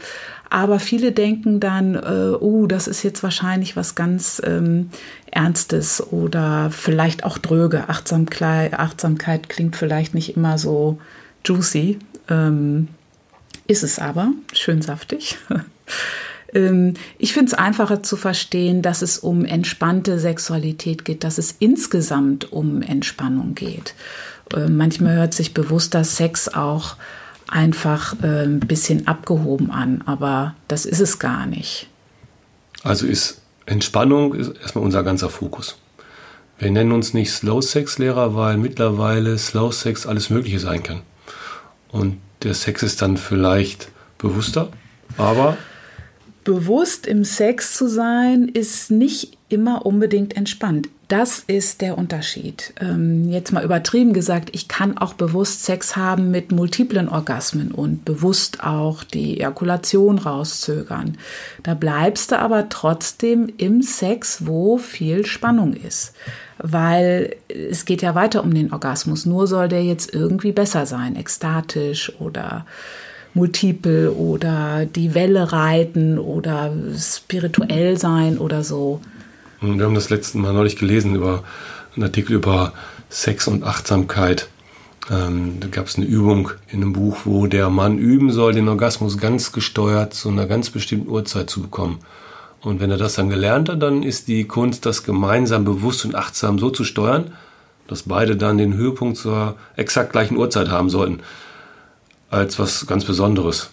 Aber 0.50 0.78
viele 0.78 1.10
denken 1.12 1.58
dann, 1.58 1.94
äh, 1.94 2.36
oh, 2.38 2.66
das 2.66 2.86
ist 2.86 3.02
jetzt 3.02 3.22
wahrscheinlich 3.22 3.76
was 3.76 3.94
ganz 3.94 4.40
ähm, 4.44 4.90
Ernstes 5.30 6.00
oder 6.12 6.70
vielleicht 6.70 7.24
auch 7.24 7.38
dröge. 7.38 7.88
Achtsamkeit, 7.88 8.74
Achtsamkeit 8.74 9.48
klingt 9.48 9.74
vielleicht 9.74 10.14
nicht 10.14 10.36
immer 10.36 10.58
so 10.58 10.98
juicy. 11.44 11.98
Ähm, 12.28 12.88
ist 13.66 13.82
es 13.82 13.98
aber, 13.98 14.32
schön 14.52 14.82
saftig. 14.82 15.38
Ähm, 16.54 16.94
ich 17.18 17.32
finde 17.32 17.52
es 17.52 17.54
einfacher 17.54 18.02
zu 18.02 18.16
verstehen, 18.16 18.82
dass 18.82 19.02
es 19.02 19.18
um 19.18 19.44
entspannte 19.44 20.18
Sexualität 20.18 21.04
geht, 21.04 21.24
dass 21.24 21.38
es 21.38 21.56
insgesamt 21.58 22.52
um 22.52 22.82
Entspannung 22.82 23.54
geht. 23.54 23.94
Äh, 24.54 24.68
manchmal 24.68 25.16
hört 25.16 25.34
sich 25.34 25.54
bewusster 25.54 26.04
Sex 26.04 26.48
auch 26.48 26.96
einfach 27.48 28.16
ein 28.22 28.60
bisschen 28.60 29.06
abgehoben 29.06 29.70
an, 29.70 30.02
aber 30.06 30.54
das 30.66 30.86
ist 30.86 31.00
es 31.00 31.18
gar 31.18 31.44
nicht. 31.46 31.88
Also 32.82 33.06
ist 33.06 33.42
Entspannung 33.66 34.34
ist 34.34 34.56
erstmal 34.60 34.84
unser 34.84 35.02
ganzer 35.02 35.30
Fokus. 35.30 35.76
Wir 36.58 36.70
nennen 36.70 36.92
uns 36.92 37.14
nicht 37.14 37.30
Slow 37.32 37.62
Sex 37.62 37.98
Lehrer, 37.98 38.34
weil 38.34 38.56
mittlerweile 38.56 39.38
Slow 39.38 39.72
Sex 39.72 40.06
alles 40.06 40.30
Mögliche 40.30 40.58
sein 40.58 40.82
kann. 40.82 41.02
Und 41.90 42.18
der 42.42 42.54
Sex 42.54 42.82
ist 42.82 43.02
dann 43.02 43.16
vielleicht 43.16 43.88
bewusster, 44.18 44.68
aber 45.16 45.56
bewusst 46.44 47.06
im 47.06 47.24
Sex 47.24 47.74
zu 47.74 47.88
sein, 47.88 48.48
ist 48.48 48.90
nicht 48.90 49.36
immer 49.48 49.86
unbedingt 49.86 50.36
entspannt. 50.36 50.88
Das 51.08 51.44
ist 51.46 51.82
der 51.82 51.98
Unterschied. 51.98 52.72
Ähm, 52.80 53.28
jetzt 53.28 53.52
mal 53.52 53.62
übertrieben 53.62 54.14
gesagt, 54.14 54.50
ich 54.52 54.68
kann 54.68 54.96
auch 54.96 55.12
bewusst 55.12 55.64
Sex 55.64 55.96
haben 55.96 56.30
mit 56.30 56.50
multiplen 56.50 57.08
Orgasmen 57.08 57.72
und 57.72 58.04
bewusst 58.06 58.64
auch 58.64 59.04
die 59.04 59.38
Ejakulation 59.38 60.18
rauszögern. 60.18 61.18
Da 61.62 61.74
bleibst 61.74 62.32
du 62.32 62.38
aber 62.38 62.70
trotzdem 62.70 63.52
im 63.58 63.82
Sex, 63.82 64.46
wo 64.46 64.78
viel 64.78 65.26
Spannung 65.26 65.74
ist. 65.74 66.14
Weil 66.58 67.36
es 67.48 67.84
geht 67.84 68.00
ja 68.00 68.14
weiter 68.14 68.42
um 68.42 68.54
den 68.54 68.72
Orgasmus. 68.72 69.26
Nur 69.26 69.46
soll 69.46 69.68
der 69.68 69.84
jetzt 69.84 70.14
irgendwie 70.14 70.52
besser 70.52 70.86
sein, 70.86 71.16
ekstatisch 71.16 72.12
oder 72.18 72.64
multiple 73.34 74.12
oder 74.12 74.86
die 74.86 75.14
Welle 75.14 75.52
reiten 75.52 76.18
oder 76.18 76.72
spirituell 76.96 77.98
sein 77.98 78.38
oder 78.38 78.62
so. 78.62 79.00
Wir 79.60 79.84
haben 79.84 79.94
das 79.94 80.10
letzte 80.10 80.38
Mal 80.38 80.52
neulich 80.52 80.76
gelesen 80.76 81.16
über 81.16 81.42
einen 81.94 82.04
Artikel 82.04 82.34
über 82.34 82.72
Sex 83.08 83.48
und 83.48 83.64
Achtsamkeit. 83.64 84.48
Ähm, 85.10 85.58
da 85.60 85.68
gab 85.68 85.86
es 85.86 85.96
eine 85.96 86.06
Übung 86.06 86.50
in 86.68 86.82
einem 86.82 86.92
Buch, 86.92 87.18
wo 87.24 87.46
der 87.46 87.70
Mann 87.70 87.98
üben 87.98 88.30
soll, 88.30 88.52
den 88.54 88.68
Orgasmus 88.68 89.18
ganz 89.18 89.52
gesteuert 89.52 90.14
zu 90.14 90.28
einer 90.28 90.46
ganz 90.46 90.70
bestimmten 90.70 91.08
Uhrzeit 91.08 91.50
zu 91.50 91.60
bekommen. 91.60 91.98
Und 92.60 92.80
wenn 92.80 92.90
er 92.90 92.96
das 92.96 93.14
dann 93.14 93.28
gelernt 93.28 93.68
hat, 93.68 93.82
dann 93.82 94.02
ist 94.02 94.28
die 94.28 94.44
Kunst, 94.44 94.86
das 94.86 95.04
gemeinsam 95.04 95.64
bewusst 95.64 96.04
und 96.04 96.14
achtsam 96.14 96.58
so 96.58 96.70
zu 96.70 96.84
steuern, 96.84 97.32
dass 97.86 98.04
beide 98.04 98.36
dann 98.36 98.56
den 98.56 98.74
Höhepunkt 98.74 99.18
zur 99.18 99.56
exakt 99.76 100.12
gleichen 100.12 100.38
Uhrzeit 100.38 100.70
haben 100.70 100.88
sollten 100.88 101.20
als 102.34 102.58
was 102.58 102.86
ganz 102.86 103.04
Besonderes. 103.04 103.70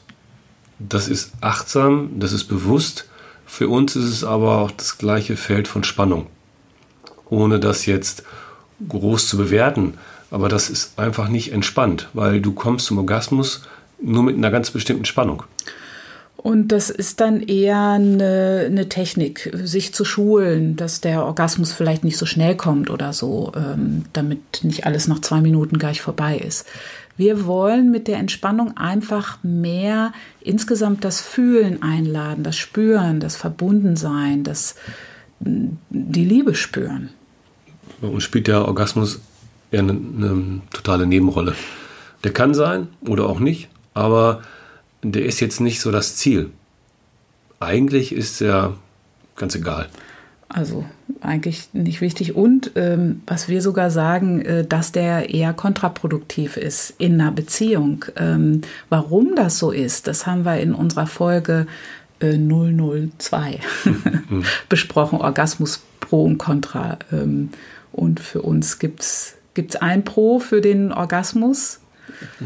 Das 0.80 1.08
ist 1.08 1.34
achtsam, 1.41 2.19
das 2.19 2.34
ist 2.34 2.45
bewusst. 2.45 3.08
Für 3.45 3.67
uns 3.67 3.95
ist 3.95 4.06
es 4.06 4.24
aber 4.24 4.60
auch 4.60 4.71
das 4.71 4.97
gleiche 4.97 5.36
Feld 5.36 5.67
von 5.67 5.84
Spannung. 5.84 6.28
Ohne 7.30 7.60
das 7.60 7.86
jetzt 7.86 8.24
groß 8.88 9.28
zu 9.28 9.38
bewerten. 9.38 9.95
Aber 10.32 10.47
das 10.47 10.69
ist 10.69 10.97
einfach 10.97 11.28
nicht 11.28 11.52
entspannt, 11.52 12.08
weil 12.13 12.39
du 12.41 12.54
kommst 12.54 12.86
zum 12.86 12.97
Orgasmus 12.97 13.63
nur 14.02 14.24
mit 14.24 14.38
einer 14.38 14.50
ganz 14.50 14.71
bestimmten 14.71 15.06
Spannung. 15.06 15.43
Und 16.38 16.69
das 16.69 16.89
ist 16.89 17.19
dann 17.19 17.41
eher 17.41 17.89
eine, 17.89 18.63
eine, 18.65 18.89
Technik, 18.89 19.52
sich 19.63 19.93
zu 19.93 20.04
schulen, 20.04 20.76
dass 20.76 21.00
der 21.00 21.24
Orgasmus 21.24 21.71
vielleicht 21.71 22.04
nicht 22.04 22.17
so 22.17 22.26
schnell 22.26 22.56
kommt 22.56 22.89
oder 22.89 23.13
so, 23.13 23.52
ähm, 23.56 24.06
damit 24.13 24.63
nicht 24.63 24.88
alles 24.88 25.08
nach 25.08 25.21
zwei 25.21 25.39
Minuten 25.39 25.78
gleich 25.78 26.02
vorbei 26.02 26.38
ist. 26.38 26.65
Wir 27.17 27.45
wollen 27.45 27.91
mit 27.91 28.08
der 28.08 28.17
Entspannung 28.17 28.78
einfach 28.78 29.38
mehr 29.43 30.13
insgesamt 30.39 31.04
das 31.04 31.21
Fühlen 31.21 31.82
einladen, 31.82 32.43
das 32.43 32.58
Spüren, 32.58 33.19
das 33.19 33.36
Verbundensein, 33.36 34.43
das 34.43 34.76
die 35.39 36.26
Liebe 36.26 36.56
spüren. 36.56 37.10
Bei 38.00 38.08
uns 38.08 38.24
spielt 38.24 38.47
der 38.47 38.65
Orgasmus 38.67 39.21
eher 39.71 39.80
eine, 39.80 39.91
eine 39.91 40.62
totale 40.71 41.06
Nebenrolle. 41.06 41.56
Der 42.24 42.34
kann 42.34 42.54
sein 42.54 42.88
oder 43.02 43.28
auch 43.28 43.39
nicht, 43.39 43.69
aber 43.93 44.41
der 45.04 45.26
ist 45.26 45.39
jetzt 45.39 45.62
nicht 45.62 45.82
so 45.82 45.91
das 45.91 46.15
Ziel. 46.15 46.52
Eigentlich 47.60 48.13
ist 48.13 48.41
er 48.41 48.76
ganz 49.36 49.56
egal. 49.56 49.89
Also 50.50 50.86
eigentlich 51.21 51.69
nicht 51.73 52.01
wichtig. 52.01 52.36
Und 52.36 52.71
ähm, 52.75 53.21
was 53.27 53.47
wir 53.47 53.62
sogar 53.62 53.91
sagen, 53.91 54.41
äh, 54.41 54.65
dass 54.65 54.91
der 54.91 55.29
eher 55.34 55.53
kontraproduktiv 55.53 56.57
ist 56.57 56.93
in 56.97 57.21
einer 57.21 57.31
Beziehung. 57.31 58.05
Ähm, 58.17 58.62
warum 58.89 59.36
das 59.36 59.57
so 59.57 59.71
ist, 59.71 60.07
das 60.07 60.25
haben 60.25 60.45
wir 60.45 60.60
in 60.60 60.73
unserer 60.73 61.07
Folge 61.07 61.67
äh, 62.19 62.38
002 62.38 63.60
mhm. 63.86 64.43
besprochen, 64.69 65.19
Orgasmus 65.19 65.81
pro 65.99 66.25
und 66.25 66.38
contra. 66.38 66.97
Ähm, 67.12 67.49
und 67.91 68.19
für 68.19 68.41
uns 68.41 68.79
gibt 68.79 69.01
es 69.01 69.36
ein 69.79 70.03
Pro 70.03 70.39
für 70.39 70.62
den 70.62 70.91
Orgasmus. 70.91 71.79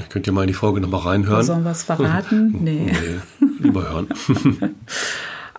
Könnt 0.09 0.27
ihr 0.27 0.33
mal 0.33 0.41
in 0.41 0.47
die 0.47 0.53
Folge 0.53 0.81
nochmal 0.81 1.01
reinhören? 1.01 1.43
Sollen 1.43 1.63
wir 1.63 1.71
es 1.71 1.83
verraten? 1.83 2.55
Nee. 2.61 2.91
nee. 2.91 3.49
Lieber 3.59 3.89
hören. 3.89 4.07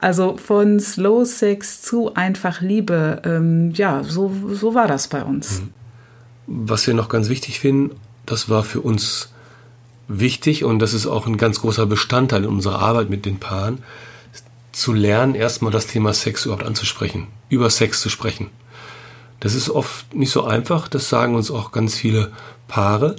Also 0.07 0.37
von 0.37 0.79
Slow 0.79 1.25
Sex 1.25 1.83
zu 1.83 2.15
einfach 2.15 2.61
Liebe. 2.61 3.23
Ähm, 3.25 3.73
ja, 3.73 4.05
so, 4.05 4.31
so 4.53 4.73
war 4.73 4.87
das 4.87 5.09
bei 5.09 5.25
uns. 5.25 5.63
Mhm. 5.63 5.73
Was 6.69 6.87
wir 6.87 6.95
noch 6.95 7.09
ganz 7.09 7.29
wichtig 7.29 7.59
finden, 7.59 7.91
das 8.25 8.49
war 8.49 8.63
für 8.63 8.81
uns 8.81 9.33
wichtig 10.07 10.63
und 10.63 10.79
das 10.79 10.95
ist 10.95 11.09
auch 11.09 11.27
ein 11.27 11.39
ganz 11.39 11.61
großer 11.61 11.87
Bestandteil 11.87 12.45
in 12.45 12.51
unserer 12.51 12.79
Arbeit 12.79 13.11
mit 13.11 13.27
den 13.27 13.41
Paaren, 13.41 13.83
zu 14.71 14.93
lernen, 14.93 15.35
erstmal 15.35 15.73
das 15.73 15.89
Thema 15.89 16.15
Sex 16.15 16.45
überhaupt 16.45 16.65
anzusprechen, 16.65 17.27
über 17.49 17.69
Sex 17.69 18.01
zu 18.01 18.09
sprechen. 18.09 18.51
Das 19.41 19.57
ist 19.57 19.71
oft 19.71 20.15
nicht 20.15 20.31
so 20.31 20.45
einfach, 20.45 20.87
das 20.87 21.09
sagen 21.09 21.35
uns 21.35 21.51
auch 21.51 21.73
ganz 21.73 21.97
viele 21.97 22.31
Paare, 22.69 23.17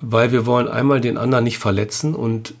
weil 0.00 0.30
wir 0.30 0.46
wollen 0.46 0.68
einmal 0.68 1.00
den 1.00 1.18
anderen 1.18 1.42
nicht 1.42 1.58
verletzen 1.58 2.14
und 2.14 2.54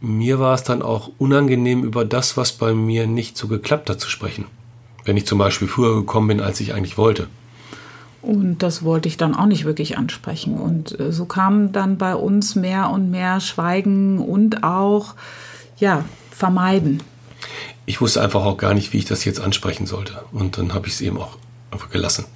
mir 0.00 0.38
war 0.38 0.54
es 0.54 0.62
dann 0.62 0.82
auch 0.82 1.10
unangenehm, 1.18 1.84
über 1.84 2.04
das, 2.04 2.36
was 2.36 2.52
bei 2.52 2.72
mir 2.74 3.06
nicht 3.06 3.36
so 3.36 3.48
geklappt 3.48 3.90
hat, 3.90 4.00
zu 4.00 4.10
sprechen. 4.10 4.44
Wenn 5.04 5.16
ich 5.16 5.26
zum 5.26 5.38
Beispiel 5.38 5.68
früher 5.68 5.94
gekommen 5.94 6.28
bin, 6.28 6.40
als 6.40 6.60
ich 6.60 6.74
eigentlich 6.74 6.98
wollte. 6.98 7.28
Und 8.20 8.58
das 8.58 8.82
wollte 8.82 9.08
ich 9.08 9.16
dann 9.16 9.34
auch 9.34 9.46
nicht 9.46 9.64
wirklich 9.64 9.96
ansprechen. 9.96 10.58
Und 10.58 10.98
äh, 10.98 11.12
so 11.12 11.24
kam 11.24 11.72
dann 11.72 11.98
bei 11.98 12.14
uns 12.14 12.56
mehr 12.56 12.90
und 12.90 13.10
mehr 13.10 13.40
Schweigen 13.40 14.18
und 14.18 14.64
auch, 14.64 15.14
ja, 15.78 16.04
Vermeiden. 16.30 17.02
Ich 17.86 18.00
wusste 18.00 18.20
einfach 18.20 18.44
auch 18.44 18.56
gar 18.56 18.74
nicht, 18.74 18.92
wie 18.92 18.98
ich 18.98 19.04
das 19.04 19.24
jetzt 19.24 19.40
ansprechen 19.40 19.86
sollte. 19.86 20.24
Und 20.32 20.58
dann 20.58 20.74
habe 20.74 20.88
ich 20.88 20.94
es 20.94 21.00
eben 21.00 21.18
auch 21.18 21.38
einfach 21.70 21.90
gelassen. 21.90 22.26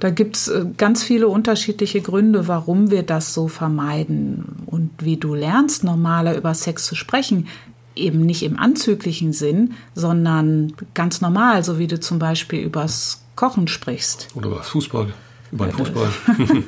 Da 0.00 0.10
gibt 0.10 0.36
es 0.36 0.48
äh, 0.48 0.64
ganz 0.76 1.02
viele 1.02 1.28
unterschiedliche 1.28 2.00
Gründe, 2.00 2.48
warum 2.48 2.90
wir 2.90 3.02
das 3.02 3.34
so 3.34 3.48
vermeiden. 3.48 4.44
Und 4.66 4.90
wie 5.00 5.16
du 5.16 5.34
lernst, 5.34 5.84
normaler 5.84 6.36
über 6.36 6.54
Sex 6.54 6.86
zu 6.86 6.94
sprechen, 6.94 7.48
eben 7.94 8.20
nicht 8.20 8.42
im 8.42 8.58
anzüglichen 8.58 9.32
Sinn, 9.32 9.74
sondern 9.94 10.72
ganz 10.94 11.20
normal, 11.20 11.64
so 11.64 11.78
wie 11.78 11.86
du 11.86 11.98
zum 11.98 12.18
Beispiel 12.18 12.60
übers 12.60 13.22
Kochen 13.34 13.68
sprichst. 13.68 14.28
Oder 14.34 14.48
über 14.48 14.62
Fußball. 14.62 15.12
Über 15.50 15.66
den 15.66 15.72
Fußball. 15.72 16.08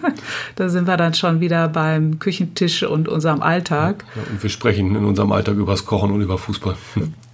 da 0.56 0.68
sind 0.68 0.86
wir 0.86 0.96
dann 0.96 1.14
schon 1.14 1.40
wieder 1.40 1.68
beim 1.68 2.18
Küchentisch 2.18 2.82
und 2.82 3.08
unserem 3.08 3.42
Alltag. 3.42 4.04
Ja, 4.16 4.22
und 4.30 4.42
wir 4.42 4.50
sprechen 4.50 4.96
in 4.96 5.04
unserem 5.04 5.32
Alltag 5.32 5.56
über 5.56 5.72
das 5.72 5.84
Kochen 5.84 6.10
und 6.10 6.22
über 6.22 6.38
Fußball. 6.38 6.76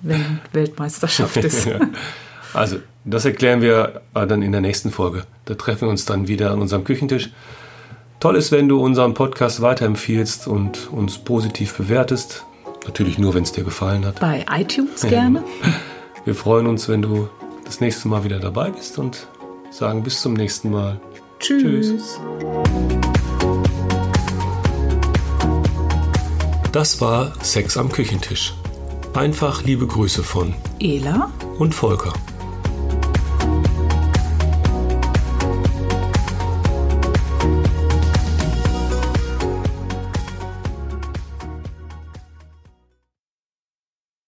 Wenn 0.02 0.40
Weltmeisterschaft 0.52 1.36
ist. 1.44 1.68
Also, 2.52 2.78
das 3.06 3.24
erklären 3.24 3.60
wir 3.60 4.00
dann 4.12 4.42
in 4.42 4.52
der 4.52 4.60
nächsten 4.60 4.90
Folge. 4.90 5.24
Da 5.44 5.54
treffen 5.54 5.82
wir 5.82 5.88
uns 5.88 6.04
dann 6.04 6.28
wieder 6.28 6.50
an 6.50 6.60
unserem 6.60 6.84
Küchentisch. 6.84 7.30
Toll 8.20 8.36
ist, 8.36 8.50
wenn 8.50 8.68
du 8.68 8.80
unseren 8.82 9.14
Podcast 9.14 9.62
weiterempfiehlst 9.62 10.48
und 10.48 10.90
uns 10.90 11.18
positiv 11.18 11.74
bewertest. 11.76 12.44
Natürlich 12.84 13.18
nur, 13.18 13.34
wenn 13.34 13.42
es 13.42 13.52
dir 13.52 13.64
gefallen 13.64 14.04
hat. 14.04 14.20
Bei 14.20 14.44
iTunes 14.50 15.02
gerne. 15.02 15.42
Genau. 15.62 15.74
Wir 16.24 16.34
freuen 16.34 16.66
uns, 16.66 16.88
wenn 16.88 17.02
du 17.02 17.28
das 17.64 17.80
nächste 17.80 18.08
Mal 18.08 18.24
wieder 18.24 18.40
dabei 18.40 18.70
bist 18.70 18.98
und 18.98 19.26
sagen 19.70 20.02
bis 20.02 20.20
zum 20.20 20.34
nächsten 20.34 20.70
Mal. 20.70 21.00
Tschüss. 21.38 21.88
Tschüss. 21.88 22.20
Das 26.72 27.00
war 27.00 27.32
Sex 27.42 27.76
am 27.76 27.90
Küchentisch 27.90 28.52
Einfach 29.16 29.64
liebe 29.64 29.86
Grüße 29.86 30.22
von 30.22 30.52
Ela 30.78 31.32
und 31.58 31.74
Volker. 31.74 32.12